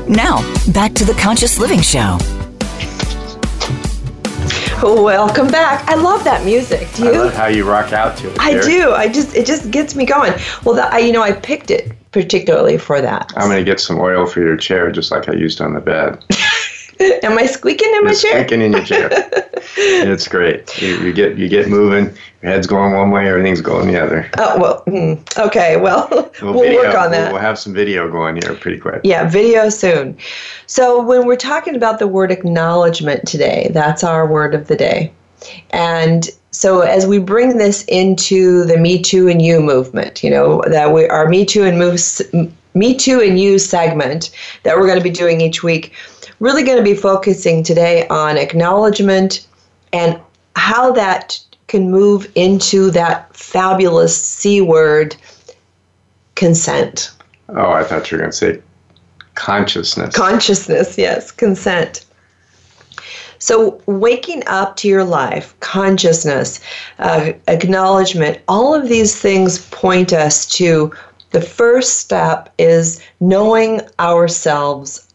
[0.08, 2.16] Now, back to The Conscious Living Show.
[4.82, 5.86] Welcome back.
[5.90, 6.88] I love that music.
[6.94, 7.10] Do you?
[7.10, 8.40] I love how you rock out to it.
[8.40, 8.92] I do.
[8.92, 10.32] I just it just gets me going.
[10.64, 13.30] Well, that, I you know I picked it particularly for that.
[13.36, 15.80] I'm going to get some oil for your chair, just like I used on the
[15.80, 16.24] bed.
[17.22, 18.32] Am I squeaking in my It's chair?
[18.40, 19.08] squeaking in your chair.
[19.76, 20.80] it's great.
[20.80, 22.14] You, you get you get moving.
[22.42, 24.30] Your head's going one way, everything's going the other.
[24.38, 24.82] Oh well.
[24.86, 25.76] hmm, Okay.
[25.76, 26.08] Well,
[26.42, 27.32] we'll, video- work on that.
[27.32, 29.00] we'll have some video going here pretty quick.
[29.04, 30.16] Yeah, video soon.
[30.66, 35.12] So when we're talking about the word acknowledgement today, that's our word of the day.
[35.70, 40.62] And so as we bring this into the Me Too and You movement, you know,
[40.68, 41.98] that we our Me Too and Move
[42.74, 44.30] Me Too and You segment
[44.64, 45.92] that we're going to be doing each week,
[46.40, 49.46] really going to be focusing today on acknowledgement
[49.92, 50.18] and
[50.56, 55.14] how that can move into that fabulous C word
[56.34, 57.12] consent.
[57.50, 58.62] Oh, I thought you were going to say
[59.34, 60.14] consciousness.
[60.14, 62.04] Consciousness, yes, consent.
[63.38, 66.60] So, waking up to your life, consciousness,
[66.98, 70.92] uh, acknowledgement, all of these things point us to
[71.30, 75.09] the first step is knowing ourselves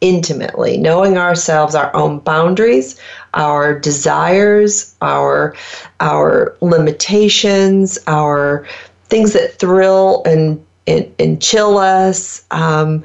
[0.00, 2.98] intimately, knowing ourselves, our own boundaries,
[3.34, 5.54] our desires, our
[6.00, 8.66] our limitations, our
[9.04, 13.04] things that thrill and and, and chill us, um,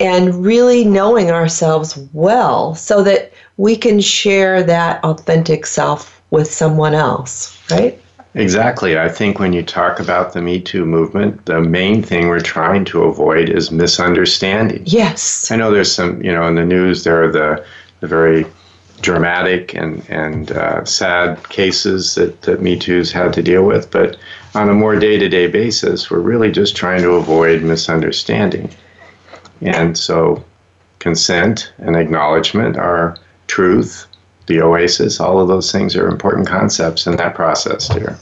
[0.00, 6.94] and really knowing ourselves well, so that we can share that authentic self with someone
[6.94, 8.00] else, right?
[8.34, 8.98] Exactly.
[8.98, 12.84] I think when you talk about the Me Too movement, the main thing we're trying
[12.86, 14.82] to avoid is misunderstanding.
[14.86, 15.50] Yes.
[15.50, 17.64] I know there's some, you know, in the news there are the,
[18.00, 18.46] the very
[19.02, 24.16] dramatic and, and uh, sad cases that, that Me Too's had to deal with, but
[24.54, 28.70] on a more day to day basis, we're really just trying to avoid misunderstanding.
[29.60, 30.44] And so
[30.98, 33.16] consent and acknowledgement are
[33.46, 34.06] truth,
[34.52, 38.18] the oasis, all of those things are important concepts in that process, dear.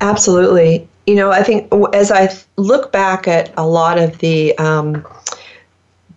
[0.00, 0.88] Absolutely.
[1.06, 5.04] You know, I think as I look back at a lot of the um,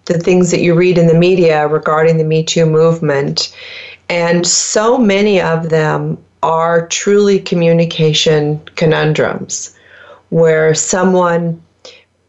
[0.06, 3.56] the things that you read in the media regarding the Me Too movement,
[4.08, 9.76] and so many of them are truly communication conundrums,
[10.30, 11.60] where someone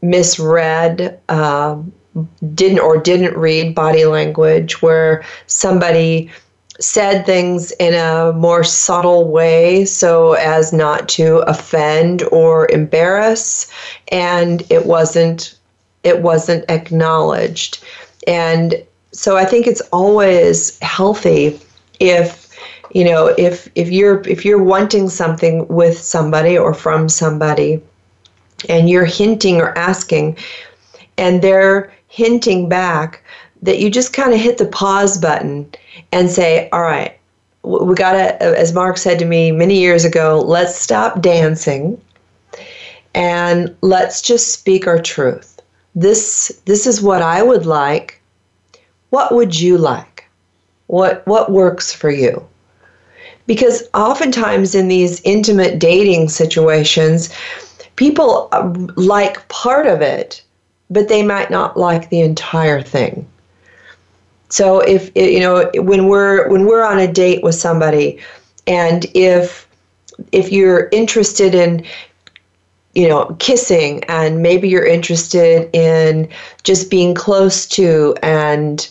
[0.01, 1.77] misread, uh,
[2.55, 6.31] didn't or didn't read body language, where somebody
[6.79, 13.71] said things in a more subtle way so as not to offend or embarrass
[14.09, 15.59] and it wasn't
[16.05, 17.83] it wasn't acknowledged.
[18.29, 18.77] And
[19.17, 21.59] so i think it's always healthy
[22.01, 22.55] if
[22.91, 27.81] you know if if you're if you're wanting something with somebody or from somebody
[28.69, 30.37] and you're hinting or asking
[31.17, 33.23] and they're hinting back
[33.63, 35.71] that you just kind of hit the pause button
[36.13, 37.19] and say, all right,
[37.63, 42.01] we got to, as Mark said to me many years ago, let's stop dancing
[43.15, 45.61] and let's just speak our truth.
[45.95, 48.21] This this is what I would like.
[49.11, 50.29] What would you like?
[50.87, 52.47] What what works for you?
[53.47, 57.33] Because oftentimes in these intimate dating situations,
[57.97, 60.43] people uh, like part of it,
[60.91, 63.27] but they might not like the entire thing.
[64.57, 68.19] So if you know when we're when we're on a date with somebody
[68.67, 69.69] and if
[70.33, 71.85] if you're interested in
[72.95, 76.31] you know kissing and maybe you're interested in
[76.63, 78.89] just being close to and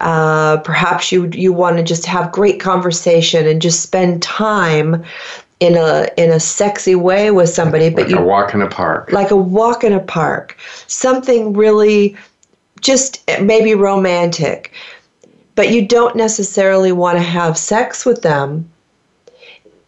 [0.00, 5.04] uh, perhaps you you want to just have great conversation and just spend time
[5.60, 8.68] in a in a sexy way with somebody but like you a walk in a
[8.68, 9.12] park.
[9.12, 10.56] Like a walk in a park.
[10.86, 12.16] Something really
[12.84, 14.72] just maybe romantic
[15.54, 18.68] but you don't necessarily want to have sex with them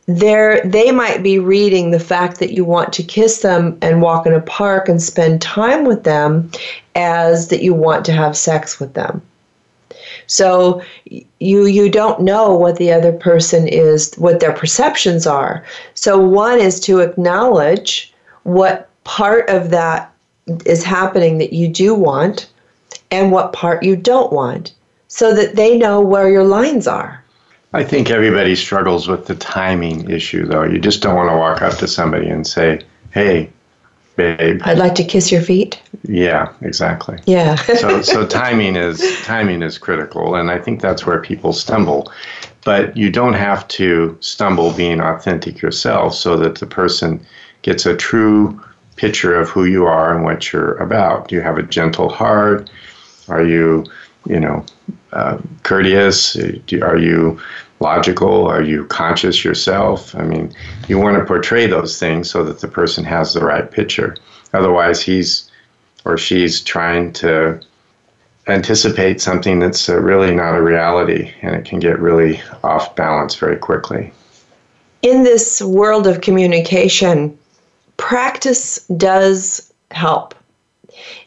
[0.07, 4.27] they they might be reading the fact that you want to kiss them and walk
[4.27, 6.51] in a park and spend time with them
[6.95, 9.21] as that you want to have sex with them.
[10.29, 15.65] So you you don't know what the other person is what their perceptions are.
[15.95, 18.15] So one is to acknowledge
[18.45, 20.13] what part of that
[20.65, 22.49] is happening that you do want
[23.11, 24.73] and what part you don't want
[25.17, 27.25] so that they know where your lines are
[27.77, 30.63] I think everybody struggles with the timing issue, though.
[30.63, 33.51] You just don't want to walk up to somebody and say, "Hey,
[34.15, 37.19] babe, I'd like to kiss your feet." Yeah, exactly.
[37.27, 37.57] Yeah.
[37.57, 42.11] so, so timing is timing is critical, and I think that's where people stumble.
[42.65, 47.27] But you don't have to stumble being authentic yourself, so that the person
[47.61, 48.59] gets a true
[48.95, 51.29] picture of who you are and what you're about.
[51.29, 52.71] Do you have a gentle heart?
[53.29, 53.85] Are you,
[54.25, 54.65] you know,
[55.13, 56.37] uh, courteous?
[56.83, 57.41] Are you
[57.81, 58.47] logical?
[58.47, 60.15] Are you conscious yourself?
[60.15, 60.55] I mean,
[60.89, 64.17] you want to portray those things so that the person has the right picture.
[64.53, 65.51] Otherwise, he's
[66.05, 67.61] or she's trying to
[68.47, 73.35] anticipate something that's uh, really not a reality and it can get really off balance
[73.35, 74.13] very quickly.
[75.03, 77.37] In this world of communication,
[77.97, 80.36] practice does help.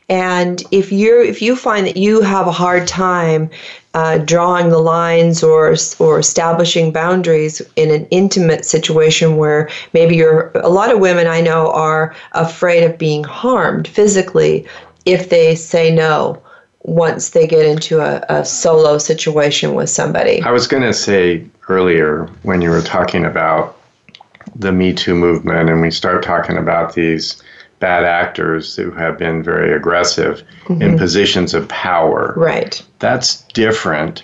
[0.10, 3.52] And if you if you find that you have a hard time
[3.94, 10.52] uh, drawing the lines or or establishing boundaries in an intimate situation where maybe you're
[10.56, 14.66] a lot of women I know are afraid of being harmed physically
[15.06, 16.42] if they say no
[16.84, 20.42] once they get into a, a solo situation with somebody.
[20.42, 23.78] I was going to say earlier when you were talking about
[24.56, 27.42] the Me Too movement and we start talking about these
[27.80, 30.82] bad actors who have been very aggressive mm-hmm.
[30.82, 32.34] in positions of power.
[32.36, 32.82] Right.
[33.00, 34.24] That's different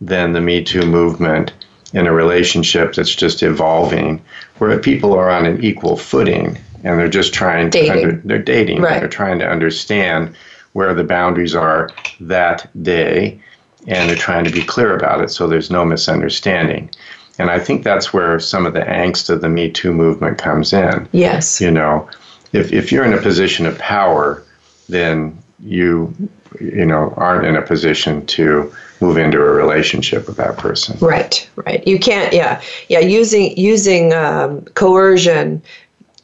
[0.00, 1.52] than the Me Too movement
[1.92, 4.22] in a relationship that's just evolving,
[4.58, 7.92] where people are on an equal footing and they're just trying dating.
[7.92, 8.80] to under, they're dating.
[8.80, 9.00] Right.
[9.00, 10.34] They're trying to understand
[10.72, 11.90] where the boundaries are
[12.20, 13.40] that day
[13.86, 16.90] and they're trying to be clear about it so there's no misunderstanding.
[17.38, 20.72] And I think that's where some of the angst of the Me Too movement comes
[20.72, 21.08] in.
[21.12, 21.60] Yes.
[21.60, 22.08] You know,
[22.52, 24.42] if, if you're in a position of power,
[24.88, 26.14] then you
[26.60, 30.96] you know aren't in a position to move into a relationship with that person.
[31.00, 31.86] Right, right.
[31.86, 32.32] You can't.
[32.32, 33.00] Yeah, yeah.
[33.00, 35.62] Using using um, coercion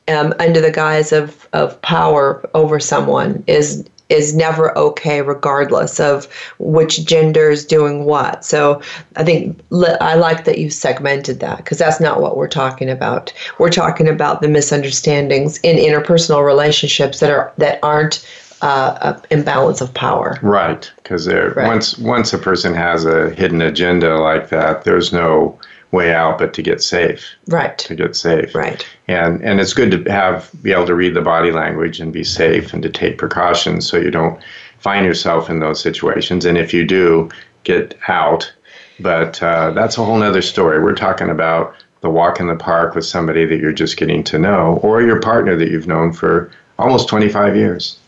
[0.08, 6.26] um, under the guise of of power over someone is is never okay regardless of
[6.58, 8.80] which gender is doing what so
[9.16, 9.58] i think
[10.00, 14.08] i like that you segmented that because that's not what we're talking about we're talking
[14.08, 18.26] about the misunderstandings in interpersonal relationships that are that aren't
[18.60, 20.38] uh, imbalance of power.
[20.42, 21.54] Right, because right.
[21.56, 25.58] once once a person has a hidden agenda like that, there's no
[25.90, 27.26] way out but to get safe.
[27.46, 27.78] Right.
[27.78, 28.54] To get safe.
[28.54, 28.86] Right.
[29.06, 32.24] And and it's good to have be able to read the body language and be
[32.24, 34.40] safe and to take precautions so you don't
[34.78, 36.44] find yourself in those situations.
[36.44, 37.30] And if you do,
[37.64, 38.52] get out.
[39.00, 40.82] But uh, that's a whole other story.
[40.82, 44.38] We're talking about the walk in the park with somebody that you're just getting to
[44.38, 47.98] know, or your partner that you've known for almost 25 years.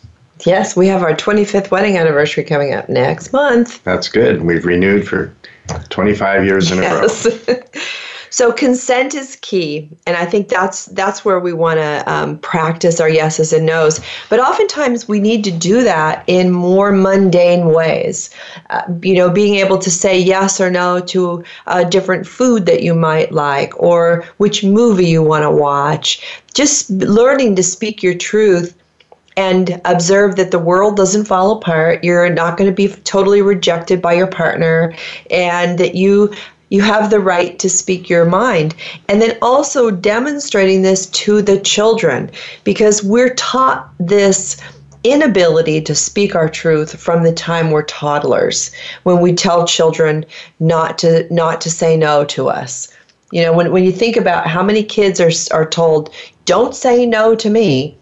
[0.46, 3.82] Yes, we have our 25th wedding anniversary coming up next month.
[3.84, 4.42] That's good.
[4.42, 5.34] We've renewed for
[5.90, 7.26] 25 years in yes.
[7.26, 7.62] a row.
[8.30, 13.00] so consent is key, and I think that's that's where we want to um, practice
[13.00, 14.00] our yeses and nos.
[14.28, 18.30] But oftentimes we need to do that in more mundane ways.
[18.70, 22.82] Uh, you know, being able to say yes or no to a different food that
[22.82, 26.22] you might like, or which movie you want to watch.
[26.54, 28.76] Just learning to speak your truth
[29.40, 32.04] and observe that the world doesn't fall apart.
[32.04, 34.94] You're not going to be totally rejected by your partner,
[35.30, 36.32] and that you
[36.72, 38.76] You have the right to speak your mind.
[39.08, 42.30] And then also demonstrating this to the children
[42.62, 44.56] because we're taught this
[45.02, 48.70] inability to speak our truth from the time we're toddlers
[49.02, 50.24] when we tell children
[50.60, 52.92] not to not to say no to us
[53.32, 56.10] you know when, when you think about how many kids are, are told
[56.44, 57.96] don't say no to me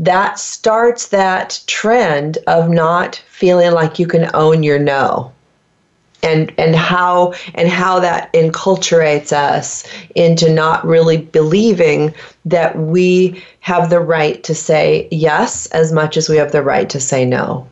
[0.00, 5.30] that starts that trend of not feeling like you can own your no
[6.22, 12.14] and and how and how that enculturates us into not really believing
[12.46, 16.88] that we have the right to say yes as much as we have the right
[16.90, 17.66] to say no.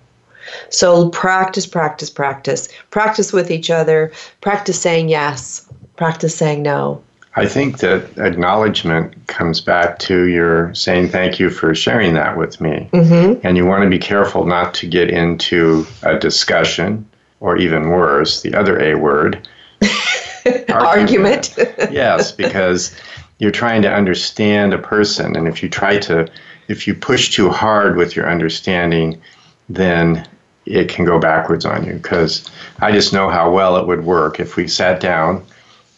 [0.70, 2.68] So practice, practice, practice.
[2.90, 4.12] Practice with each other.
[4.40, 5.66] Practice saying yes.
[5.96, 7.02] Practice saying no.
[7.38, 12.60] I think that acknowledgement comes back to your saying thank you for sharing that with
[12.60, 12.88] me.
[12.92, 13.46] Mm-hmm.
[13.46, 17.08] And you want to be careful not to get into a discussion
[17.40, 19.46] or even worse, the other A word.
[20.68, 21.54] argument.
[21.90, 22.94] yes, because
[23.38, 26.28] you're trying to understand a person, and if you try to,
[26.66, 29.20] if you push too hard with your understanding,
[29.68, 30.28] then
[30.66, 31.94] it can go backwards on you.
[31.94, 35.44] Because I just know how well it would work if we sat down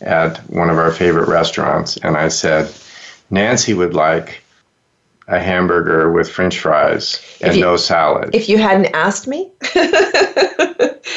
[0.01, 2.73] at one of our favorite restaurants and I said,
[3.31, 4.43] Nancy would like
[5.29, 8.35] a hamburger with french fries and you, no salad.
[8.35, 9.51] If you hadn't asked me,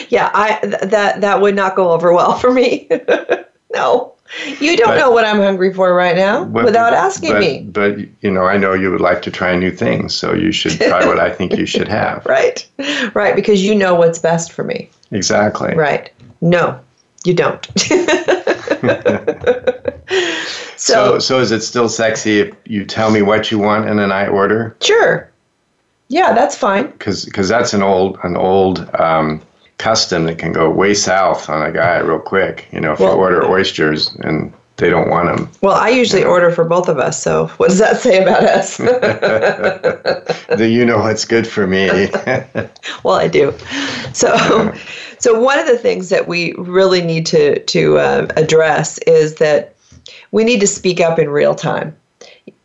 [0.09, 2.87] yeah, I th- that that would not go over well for me.
[3.73, 4.13] no.
[4.59, 7.63] You don't but, know what I'm hungry for right now but, without asking but, me.
[7.63, 10.79] But you know, I know you would like to try new things, so you should
[10.79, 12.25] try what I think you should have.
[12.25, 12.67] right.
[13.13, 14.89] Right, because you know what's best for me.
[15.11, 15.75] Exactly.
[15.75, 16.11] Right.
[16.41, 16.79] No,
[17.23, 17.65] you don't.
[20.77, 23.97] so, so, so is it still sexy if you tell me what you want and
[23.99, 24.75] then I order?
[24.81, 25.29] Sure.
[26.09, 26.87] Yeah, that's fine.
[26.91, 29.41] Because because that's an old an old um,
[29.77, 32.67] custom that can go way south on a guy real quick.
[32.71, 35.49] You know, if well, you order oysters and they don't want them.
[35.61, 36.31] Well, I usually you know.
[36.31, 37.21] order for both of us.
[37.21, 38.77] So what does that say about us?
[40.57, 41.87] do you know what's good for me?
[43.03, 43.53] well, I do.
[44.13, 44.73] So,
[45.19, 49.75] so one of the things that we really need to to uh, address is that
[50.31, 51.95] we need to speak up in real time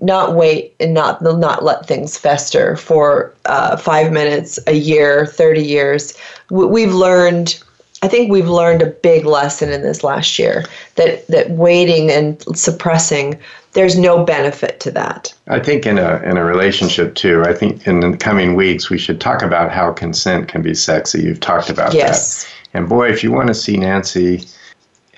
[0.01, 5.65] not wait and not not let things fester for uh, five minutes, a year, thirty
[5.65, 6.17] years.
[6.51, 7.63] We've learned.
[8.03, 12.43] I think we've learned a big lesson in this last year that that waiting and
[12.57, 13.39] suppressing
[13.73, 15.35] there's no benefit to that.
[15.47, 17.43] I think in a in a relationship too.
[17.45, 21.23] I think in the coming weeks we should talk about how consent can be sexy.
[21.23, 22.45] You've talked about yes.
[22.45, 22.53] that.
[22.75, 24.47] And boy, if you want to see Nancy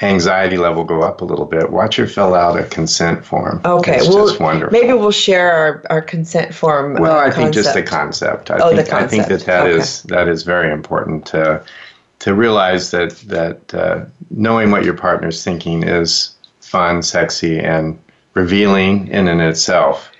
[0.03, 3.61] anxiety level go up a little bit, watch her fill out a consent form.
[3.65, 4.73] Okay, it's well, just wonderful.
[4.79, 6.95] Maybe we'll share our, our consent form.
[6.95, 8.51] Well, uh, I think just the concept.
[8.51, 9.03] I oh, think, the concept.
[9.03, 9.79] I think that that okay.
[9.79, 11.63] is, that is very important to
[12.21, 17.99] to realize that that uh, knowing what your partner's thinking is fun, sexy, and
[18.35, 20.11] revealing in and itself.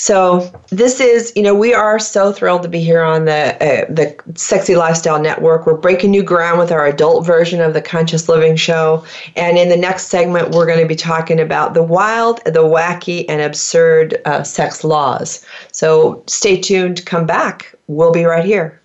[0.00, 3.92] So this is, you know, we are so thrilled to be here on the uh,
[3.92, 5.66] the Sexy Lifestyle Network.
[5.66, 9.04] We're breaking new ground with our adult version of the Conscious Living Show,
[9.34, 13.24] and in the next segment, we're going to be talking about the wild, the wacky,
[13.28, 15.44] and absurd uh, sex laws.
[15.72, 17.04] So stay tuned.
[17.04, 17.74] Come back.
[17.88, 18.80] We'll be right here.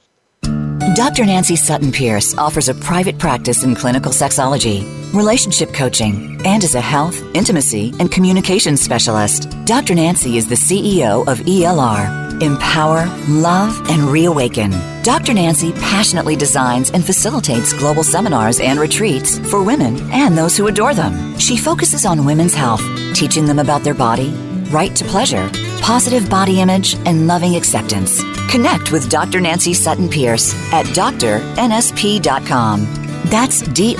[0.95, 1.25] Dr.
[1.25, 6.81] Nancy Sutton Pierce offers a private practice in clinical sexology, relationship coaching, and is a
[6.81, 9.49] health, intimacy, and communications specialist.
[9.65, 9.95] Dr.
[9.95, 12.39] Nancy is the CEO of ELR.
[12.43, 14.69] Empower, love, and reawaken.
[15.01, 15.33] Dr.
[15.33, 20.93] Nancy passionately designs and facilitates global seminars and retreats for women and those who adore
[20.93, 21.39] them.
[21.39, 22.83] She focuses on women's health,
[23.15, 24.29] teaching them about their body,
[24.69, 25.49] right to pleasure,
[25.83, 28.23] positive body image, and loving acceptance.
[28.49, 29.41] Connect with Dr.
[29.41, 32.85] Nancy Sutton Pierce at drnsp.com.
[33.25, 33.93] That's drnsp.com.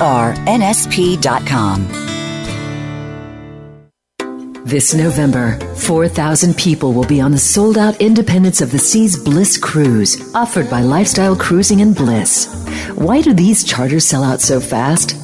[4.64, 9.58] This November, 4,000 people will be on the sold out Independence of the Seas Bliss
[9.58, 12.46] Cruise, offered by Lifestyle Cruising and Bliss.
[12.94, 15.18] Why do these charters sell out so fast?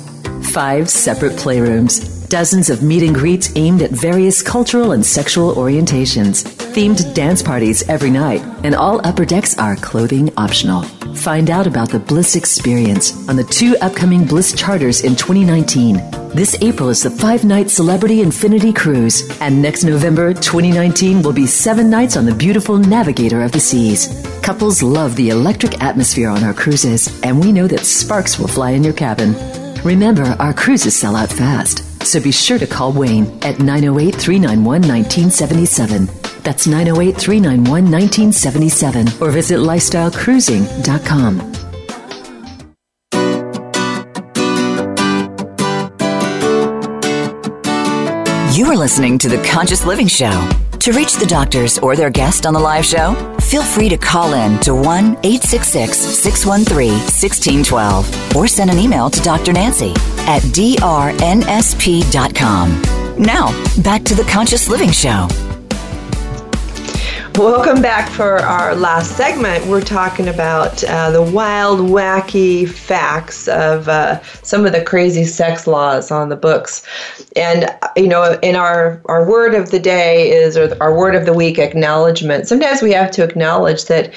[0.53, 6.45] Five separate playrooms, dozens of meet and greets aimed at various cultural and sexual orientations
[6.71, 10.83] themed dance parties every night, and all upper decks are clothing optional.
[11.17, 15.97] Find out about the Bliss experience on the two upcoming Bliss charters in 2019.
[16.31, 21.47] This April is the five night Celebrity Infinity Cruise, and next November 2019 will be
[21.47, 24.25] seven nights on the beautiful Navigator of the Seas.
[24.41, 28.71] Couples love the electric atmosphere on our cruises, and we know that sparks will fly
[28.71, 29.35] in your cabin.
[29.83, 34.65] Remember, our cruises sell out fast, so be sure to call Wayne at 908 391
[34.83, 36.07] 1977.
[36.43, 41.53] That's 908 391 1977 or visit lifestylecruising.com.
[48.57, 50.70] You are listening to the Conscious Living Show.
[50.81, 54.33] To reach the doctors or their guest on the live show, feel free to call
[54.33, 59.53] in to 1 866 613 1612 or send an email to Dr.
[59.53, 60.83] Nancy at drnsp.com.
[63.23, 63.49] Now,
[63.83, 65.29] back to The Conscious Living Show.
[67.37, 69.65] Welcome back for our last segment.
[69.67, 75.67] We're talking about uh, the wild, wacky facts of uh, some of the crazy sex
[75.67, 76.85] laws on the books.
[77.37, 81.25] And, you know, in our, our word of the day is, or our word of
[81.25, 82.49] the week, acknowledgement.
[82.49, 84.13] Sometimes we have to acknowledge that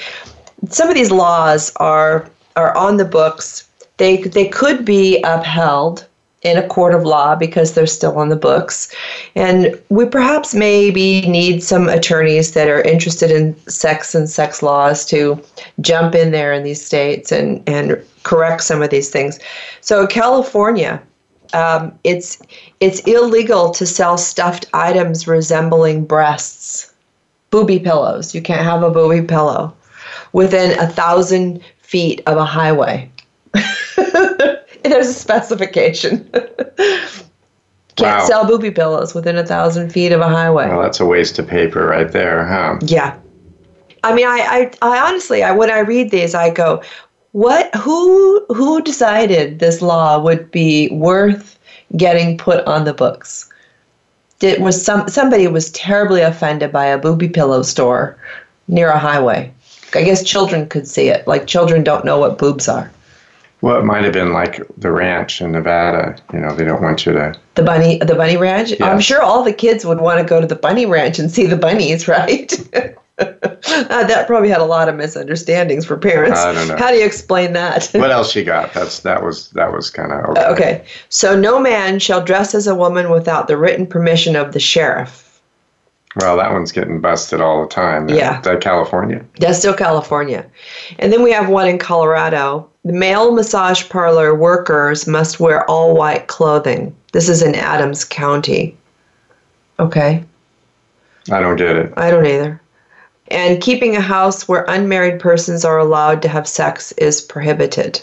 [0.68, 3.68] some of these laws are, are on the books.
[3.96, 6.06] They, they could be upheld
[6.44, 8.94] in a court of law because they're still on the books.
[9.34, 15.06] And we perhaps maybe need some attorneys that are interested in sex and sex laws
[15.06, 15.42] to
[15.80, 19.40] jump in there in these states and, and correct some of these things.
[19.80, 21.02] So, California,
[21.54, 22.42] um, it's
[22.80, 26.92] it's illegal to sell stuffed items resembling breasts,
[27.50, 28.34] booby pillows.
[28.34, 29.74] You can't have a booby pillow
[30.32, 33.08] within a thousand feet of a highway.
[34.90, 36.28] There's a specification.
[37.96, 38.26] Can't Wow.
[38.26, 40.68] sell booby pillows within a thousand feet of a highway.
[40.68, 42.78] Well, that's a waste of paper right there, huh?
[42.82, 43.16] Yeah.
[44.02, 46.82] I mean, I, I, I honestly, I, when I read these, I go,
[47.32, 51.58] what, who, who decided this law would be worth
[51.96, 53.48] getting put on the books?
[54.40, 58.18] Did, was some, somebody was terribly offended by a booby pillow store
[58.68, 59.52] near a highway.
[59.94, 61.26] I guess children could see it.
[61.28, 62.90] Like children don't know what boobs are.
[63.64, 66.16] Well, it might have been like the ranch in Nevada.
[66.34, 67.34] You know, they don't want you to.
[67.54, 68.78] The bunny, the bunny ranch.
[68.82, 71.46] I'm sure all the kids would want to go to the bunny ranch and see
[71.46, 72.52] the bunnies, right?
[73.18, 76.38] uh, that probably had a lot of misunderstandings for parents.
[76.40, 76.76] I don't know.
[76.76, 77.90] How do you explain that?
[77.94, 78.74] What else you got?
[78.74, 80.44] That's that was that was kind of okay.
[80.44, 84.60] okay, so no man shall dress as a woman without the written permission of the
[84.60, 85.40] sheriff.
[86.16, 88.10] Well, that one's getting busted all the time.
[88.10, 88.40] Yeah.
[88.40, 89.24] Is that California?
[89.40, 90.44] That's still California.
[90.98, 92.68] And then we have one in Colorado.
[92.84, 96.94] The male massage parlor workers must wear all white clothing.
[97.12, 98.76] This is in Adams County.
[99.78, 100.22] Okay.
[101.32, 101.92] I don't get it.
[101.96, 102.60] I don't either.
[103.28, 108.02] And keeping a house where unmarried persons are allowed to have sex is prohibited.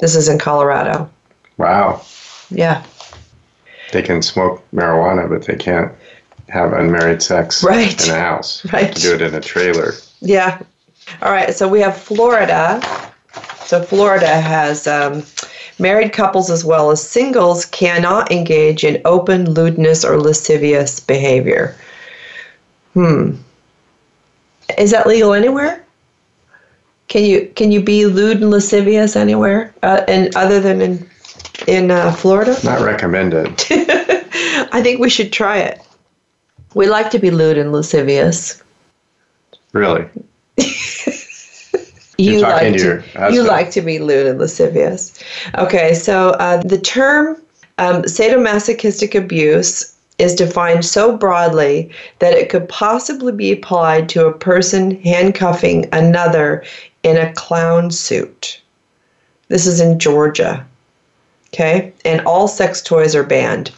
[0.00, 1.10] This is in Colorado.
[1.58, 2.00] Wow.
[2.50, 2.82] Yeah.
[3.92, 5.92] They can smoke marijuana, but they can't
[6.48, 8.02] have unmarried sex Right.
[8.08, 8.64] in a house.
[8.72, 8.94] Right.
[8.94, 9.92] Do it in a trailer.
[10.22, 10.62] Yeah.
[11.20, 11.54] All right.
[11.54, 12.80] So we have Florida.
[13.72, 15.22] So Florida has um,
[15.78, 21.74] married couples as well as singles cannot engage in open lewdness or lascivious behavior.
[22.92, 23.36] Hmm.
[24.76, 25.82] Is that legal anywhere?
[27.08, 31.10] Can you can you be lewd and lascivious anywhere, uh, and other than in
[31.66, 32.54] in uh, Florida?
[32.62, 33.46] Not recommended.
[34.70, 35.80] I think we should try it.
[36.74, 38.62] We like to be lewd and lascivious.
[39.72, 40.04] really.
[42.18, 43.02] You like to
[43.32, 45.18] you like to be lewd and lascivious.
[45.56, 47.40] Okay, so uh, the term
[47.78, 54.32] um, sadomasochistic abuse is defined so broadly that it could possibly be applied to a
[54.32, 56.62] person handcuffing another
[57.02, 58.60] in a clown suit.
[59.48, 60.66] This is in Georgia.
[61.48, 63.70] Okay, and all sex toys are banned.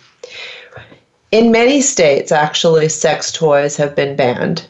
[1.33, 4.67] In many states, actually, sex toys have been banned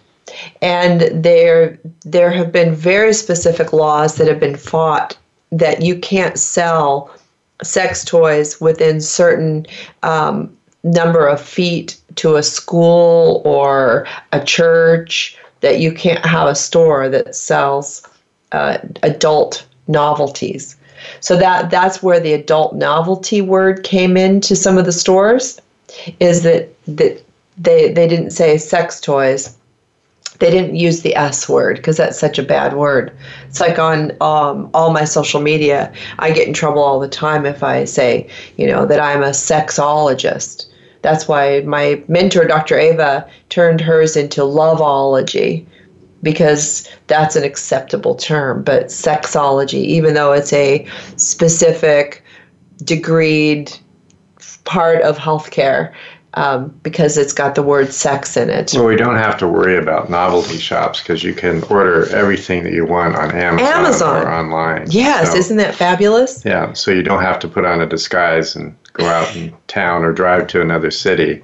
[0.63, 5.17] and there there have been very specific laws that have been fought
[5.53, 7.15] that you can't sell
[7.63, 9.67] sex toys within certain
[10.03, 16.55] um, number of feet to a school or a church that you can't have a
[16.55, 18.07] store that sells
[18.53, 20.77] uh, adult novelties.
[21.21, 25.61] So that that's where the adult novelty word came into some of the stores
[26.21, 27.23] is that that
[27.57, 29.57] they they didn't say sex toys
[30.39, 33.17] they didn't use the S word because that's such a bad word.
[33.49, 37.47] It's like on um, all my social media, I get in trouble all the time
[37.47, 40.67] if I say, you know, that I'm a sexologist.
[41.03, 42.79] That's why my mentor, Dr.
[42.79, 45.67] Ava, turned hers into loveology
[46.23, 48.63] because that's an acceptable term.
[48.65, 52.25] But sexology, even though it's a specific,
[52.79, 53.79] degreed
[54.65, 55.93] part of healthcare,
[56.35, 58.73] um, because it's got the word sex in it.
[58.75, 62.73] Well, we don't have to worry about novelty shops because you can order everything that
[62.73, 64.23] you want on Amazon, Amazon.
[64.27, 64.87] or online.
[64.91, 66.45] Yes, So- isn't that fabulous?
[66.45, 70.05] Yeah, so you don't have to put on a disguise and go out in town
[70.05, 71.43] or drive to another city.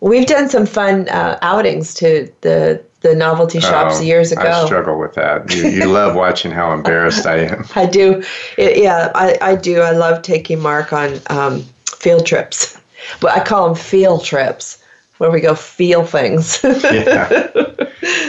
[0.00, 4.42] We've done some fun uh, outings to the the novelty shops Oh, years ago.
[4.42, 5.54] I struggle with that.
[5.54, 7.64] You, you love watching how embarrassed I am.
[7.76, 8.24] I do,
[8.56, 9.80] it, yeah, I, I do.
[9.82, 12.76] I love taking Mark on um, field trips.
[13.20, 14.82] But I call them feel trips,
[15.18, 16.60] where we go feel things.
[16.64, 17.50] yeah,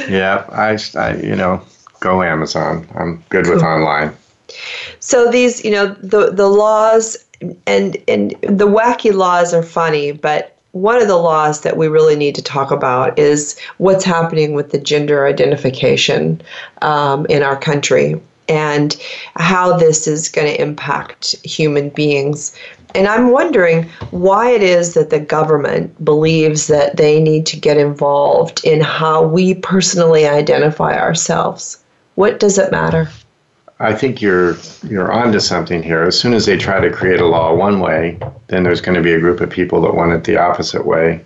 [0.08, 0.46] yeah.
[0.50, 1.62] I, I, you know,
[2.00, 2.88] go Amazon.
[2.96, 4.16] I'm good with online.
[5.00, 7.18] So these, you know, the the laws
[7.68, 12.16] and and the wacky laws are funny, but one of the laws that we really
[12.16, 16.42] need to talk about is what's happening with the gender identification
[16.82, 18.96] um, in our country and
[19.36, 22.56] how this is going to impact human beings.
[22.96, 27.78] And I'm wondering why it is that the government believes that they need to get
[27.78, 31.84] involved in how we personally identify ourselves.
[32.16, 33.10] What does it matter?
[33.80, 36.04] I think you're you're onto something here.
[36.04, 39.04] As soon as they try to create a law one way, then there's going to
[39.04, 41.24] be a group of people that want it the opposite way,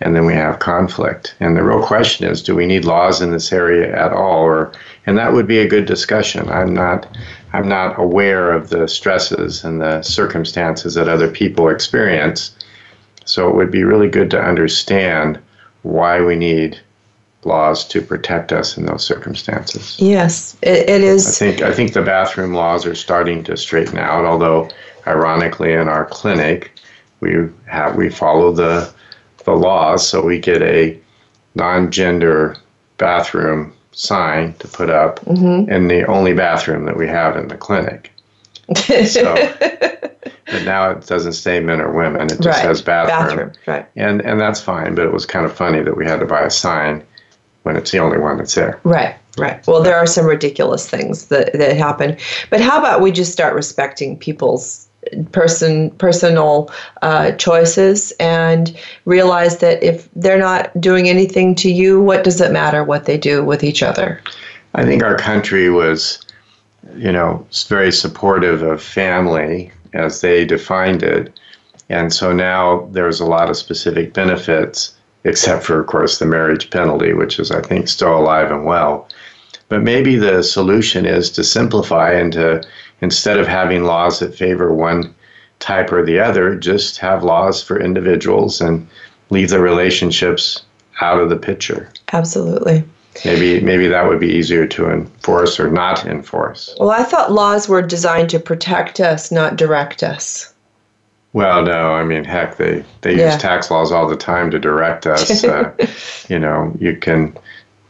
[0.00, 1.34] and then we have conflict.
[1.40, 4.42] And the real question is, do we need laws in this area at all?
[4.42, 4.72] Or
[5.06, 6.46] and that would be a good discussion.
[6.50, 7.06] I'm not
[7.54, 12.54] I'm not aware of the stresses and the circumstances that other people experience.
[13.26, 15.38] So it would be really good to understand
[15.82, 16.80] why we need
[17.44, 19.96] laws to protect us in those circumstances.
[20.00, 21.28] Yes, it, it is.
[21.28, 24.24] I think I think the bathroom laws are starting to straighten out.
[24.24, 24.68] Although,
[25.06, 26.72] ironically, in our clinic,
[27.20, 28.92] we have we follow the
[29.44, 30.98] the laws, so we get a
[31.54, 32.56] non-gender
[32.98, 35.70] bathroom sign to put up mm-hmm.
[35.70, 38.12] in the only bathroom that we have in the clinic.
[39.06, 42.62] so, but now it doesn't say men or women; it just right.
[42.62, 43.28] says bathroom.
[43.28, 43.52] bathroom.
[43.66, 43.86] Right.
[43.96, 44.94] And and that's fine.
[44.94, 47.04] But it was kind of funny that we had to buy a sign
[47.64, 48.78] when it's the only one that's there.
[48.84, 49.66] Right, right.
[49.66, 52.16] Well, there are some ridiculous things that, that happen.
[52.50, 54.88] But how about we just start respecting people's
[55.32, 56.70] person personal
[57.02, 62.52] uh, choices and realize that if they're not doing anything to you, what does it
[62.52, 64.20] matter what they do with each other?
[64.74, 66.20] I think our country was,
[66.96, 71.38] you know, very supportive of family as they defined it.
[71.88, 74.94] And so now there's a lot of specific benefits
[75.24, 79.08] except for, of course, the marriage penalty, which is, I think, still alive and well.
[79.68, 82.62] But maybe the solution is to simplify and to,
[83.00, 85.14] instead of having laws that favor one
[85.60, 88.86] type or the other, just have laws for individuals and
[89.30, 90.62] leave the relationships
[91.00, 91.90] out of the picture.
[92.12, 92.84] Absolutely.
[93.24, 96.74] Maybe maybe that would be easier to enforce or not enforce.
[96.80, 100.52] Well, I thought laws were designed to protect us, not direct us.
[101.32, 103.32] Well, no, I mean, heck, they, they yeah.
[103.32, 105.42] use tax laws all the time to direct us.
[105.42, 105.72] Uh,
[106.28, 107.36] you know, you can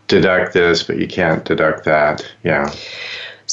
[0.09, 2.27] deduct this, but you can't deduct that.
[2.43, 2.73] Yeah.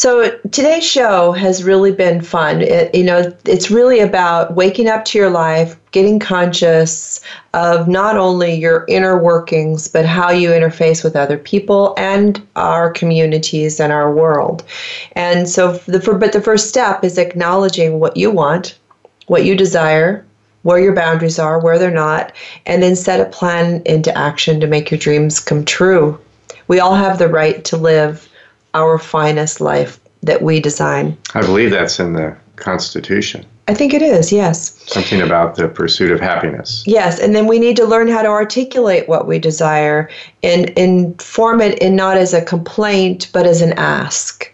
[0.02, 2.64] So today's show has really been fun.
[2.64, 7.22] It, you know, it's really about waking up to your life, getting conscious
[7.54, 12.90] of not only your inner workings, but how you interface with other people and our
[12.92, 14.64] communities and our world.
[15.12, 18.80] And so, the but the first step is acknowledging what you want,
[19.28, 20.26] what you desire,
[20.64, 22.34] where your boundaries are, where they're not,
[22.66, 26.20] and then set a plan into action to make your dreams come true.
[26.68, 28.28] We all have the right to live
[28.74, 31.18] our finest life that we design.
[31.34, 33.46] I believe that's in the Constitution.
[33.68, 34.84] I think it is, yes.
[34.88, 36.84] Something about the pursuit of happiness.
[36.86, 40.10] Yes, and then we need to learn how to articulate what we desire
[40.44, 44.52] and, and form it in not as a complaint, but as an ask.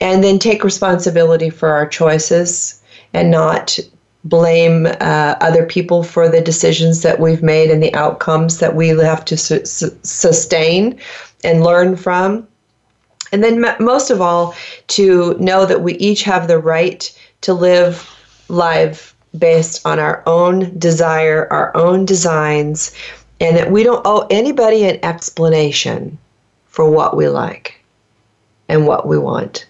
[0.00, 2.82] And then take responsibility for our choices
[3.12, 3.78] and not
[4.24, 8.88] blame uh, other people for the decisions that we've made and the outcomes that we
[8.88, 11.00] have to su- sustain
[11.42, 12.46] and learn from.
[13.32, 14.54] And then, most of all,
[14.88, 17.10] to know that we each have the right
[17.42, 18.08] to live
[18.48, 22.94] life based on our own desire, our own designs,
[23.40, 26.18] and that we don't owe anybody an explanation
[26.66, 27.82] for what we like
[28.68, 29.66] and what we want.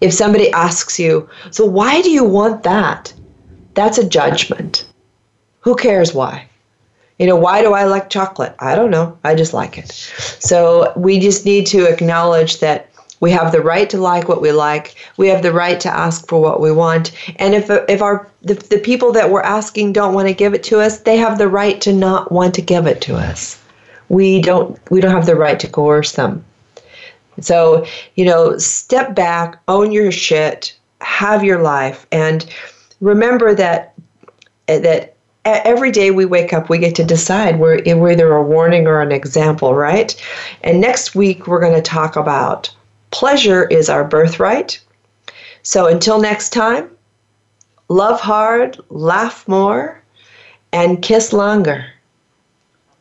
[0.00, 3.12] If somebody asks you, So why do you want that?
[3.74, 4.86] That's a judgment.
[5.60, 6.48] Who cares why?
[7.18, 8.54] You know, why do I like chocolate?
[8.60, 9.18] I don't know.
[9.24, 9.90] I just like it.
[9.90, 12.87] So we just need to acknowledge that
[13.20, 14.94] we have the right to like what we like.
[15.16, 17.12] We have the right to ask for what we want.
[17.36, 20.62] And if if our the, the people that we're asking don't want to give it
[20.64, 23.60] to us, they have the right to not want to give it to us.
[24.08, 26.44] We don't we don't have the right to coerce them.
[27.40, 32.44] So, you know, step back, own your shit, have your life and
[33.00, 33.94] remember that
[34.66, 35.14] that
[35.44, 39.00] every day we wake up, we get to decide we're, we're either a warning or
[39.00, 40.14] an example, right?
[40.62, 42.70] And next week, we're going to talk about
[43.10, 44.80] pleasure is our birthright.
[45.62, 46.90] So until next time,
[47.88, 50.02] love hard, laugh more,
[50.72, 51.86] and kiss longer.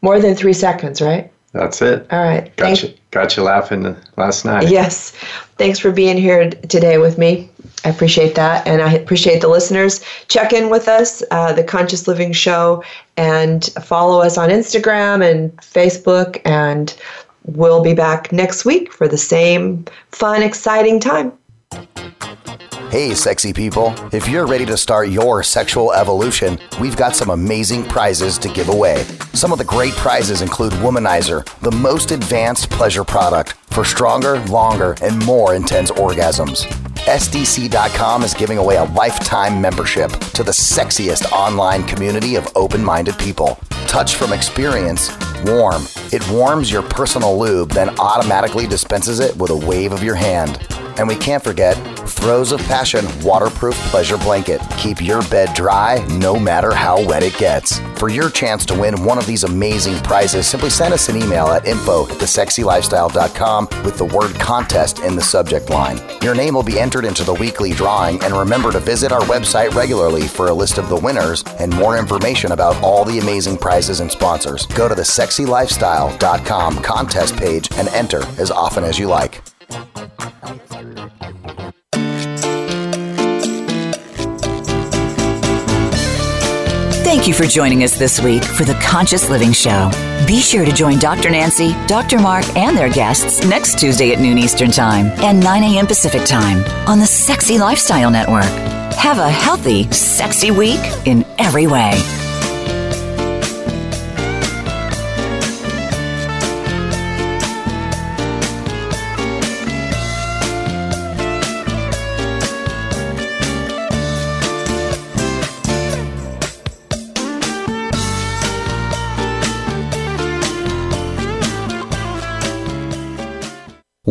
[0.02, 1.32] More than three seconds, right?
[1.54, 2.06] That's it.
[2.12, 2.56] All right.
[2.56, 4.70] Got Thank- you, got you laughing last night.
[4.70, 5.12] Yes.
[5.58, 7.50] Thanks for being here today with me.
[7.84, 8.68] I appreciate that.
[8.68, 10.04] And I appreciate the listeners.
[10.28, 12.84] Check in with us, uh, the Conscious Living Show,
[13.16, 16.42] and follow us on Instagram and Facebook.
[16.46, 16.94] And
[17.48, 21.34] we'll be back next week for the same fun, exciting time.
[22.90, 23.94] Hey, sexy people.
[24.14, 28.70] If you're ready to start your sexual evolution, we've got some amazing prizes to give
[28.70, 29.04] away.
[29.34, 34.96] Some of the great prizes include Womanizer, the most advanced pleasure product for stronger, longer,
[35.02, 36.66] and more intense orgasms.
[37.08, 43.18] SDC.com is giving away a lifetime membership to the sexiest online community of open minded
[43.20, 43.60] people.
[43.86, 45.10] Touch from experience,
[45.46, 45.84] warm.
[46.12, 50.66] It warms your personal lube, then automatically dispenses it with a wave of your hand.
[50.98, 51.76] And we can't forget
[52.10, 54.62] Throes of Passion waterproof pleasure blanket.
[54.78, 57.80] Keep your bed dry no matter how wet it gets.
[58.00, 61.48] For your chance to win one of these amazing prizes, simply send us an email
[61.48, 66.00] at info at thesexylifestyle.com with the word contest in the subject line.
[66.22, 69.74] Your name will be entered into the weekly drawing, and remember to visit our website
[69.74, 74.00] regularly for a list of the winners and more information about all the amazing prizes
[74.00, 74.66] and sponsors.
[74.68, 74.96] Go to
[75.28, 79.42] thesexylifestyle.com contest page and enter as often as you like.
[87.04, 89.90] Thank you for joining us this week for the Conscious Living Show.
[90.28, 91.30] Be sure to join Dr.
[91.30, 92.20] Nancy, Dr.
[92.20, 95.88] Mark, and their guests next Tuesday at noon Eastern Time and 9 a.m.
[95.88, 98.44] Pacific Time on the Sexy Lifestyle Network.
[98.94, 101.94] Have a healthy, sexy week in every way.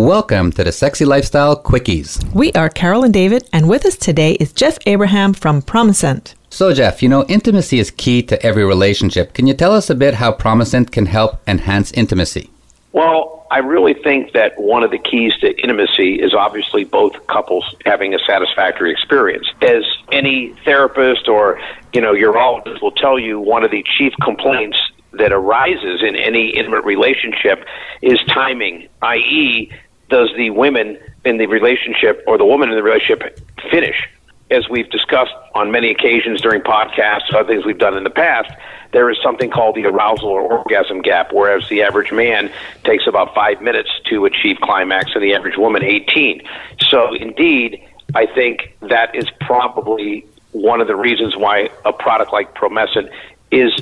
[0.06, 2.32] Welcome to the Sexy Lifestyle Quickies.
[2.32, 6.36] We are Carol and David, and with us today is Jeff Abraham from Promescent.
[6.48, 9.34] So, Jeff, you know, intimacy is key to every relationship.
[9.34, 12.48] Can you tell us a bit how Promescent can help enhance intimacy?
[12.92, 17.64] Well, I really think that one of the keys to intimacy is obviously both couples
[17.84, 19.48] having a satisfactory experience.
[19.60, 19.82] As
[20.12, 21.60] any therapist or,
[21.92, 24.78] you know, urologist will tell you, one of the chief complaints
[25.14, 27.64] that arises in any intimate relationship
[28.02, 29.72] is timing, i.e.,
[30.08, 33.40] does the women in the relationship or the woman in the relationship
[33.70, 34.08] finish?
[34.50, 38.52] As we've discussed on many occasions during podcasts, other things we've done in the past,
[38.92, 42.50] there is something called the arousal or orgasm gap, whereas the average man
[42.84, 46.42] takes about five minutes to achieve climax and the average woman 18.
[46.88, 47.84] So, indeed,
[48.14, 53.10] I think that is probably one of the reasons why a product like Promescent
[53.50, 53.72] is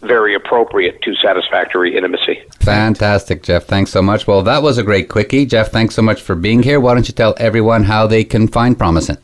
[0.00, 2.42] very appropriate to satisfactory intimacy.
[2.60, 3.64] Fantastic, Jeff.
[3.64, 4.26] Thanks so much.
[4.26, 5.46] Well, that was a great quickie.
[5.46, 6.80] Jeff, thanks so much for being here.
[6.80, 9.18] Why don't you tell everyone how they can find Promescent?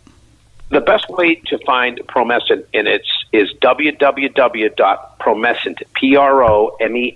[0.68, 7.12] The best way to find Promescent in its is www.promescent, P-R-O-M-E-S-C-E-N-T,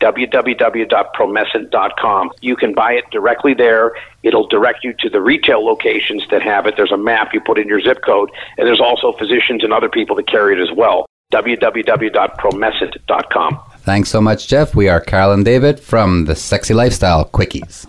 [0.00, 2.30] www.promescent.com.
[2.40, 3.92] You can buy it directly there.
[4.22, 6.78] It'll direct you to the retail locations that have it.
[6.78, 9.90] There's a map you put in your zip code, and there's also physicians and other
[9.90, 11.04] people that carry it as well.
[11.32, 13.60] www.promescent.com.
[13.78, 14.76] Thanks so much, Jeff.
[14.76, 17.88] We are Carol and David from the Sexy Lifestyle Quickies.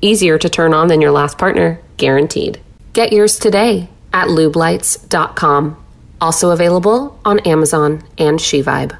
[0.00, 2.60] Easier to turn on than your last partner, guaranteed.
[2.92, 5.82] Get yours today at lubelights.com.
[6.20, 8.96] Also available on Amazon and SheVibe.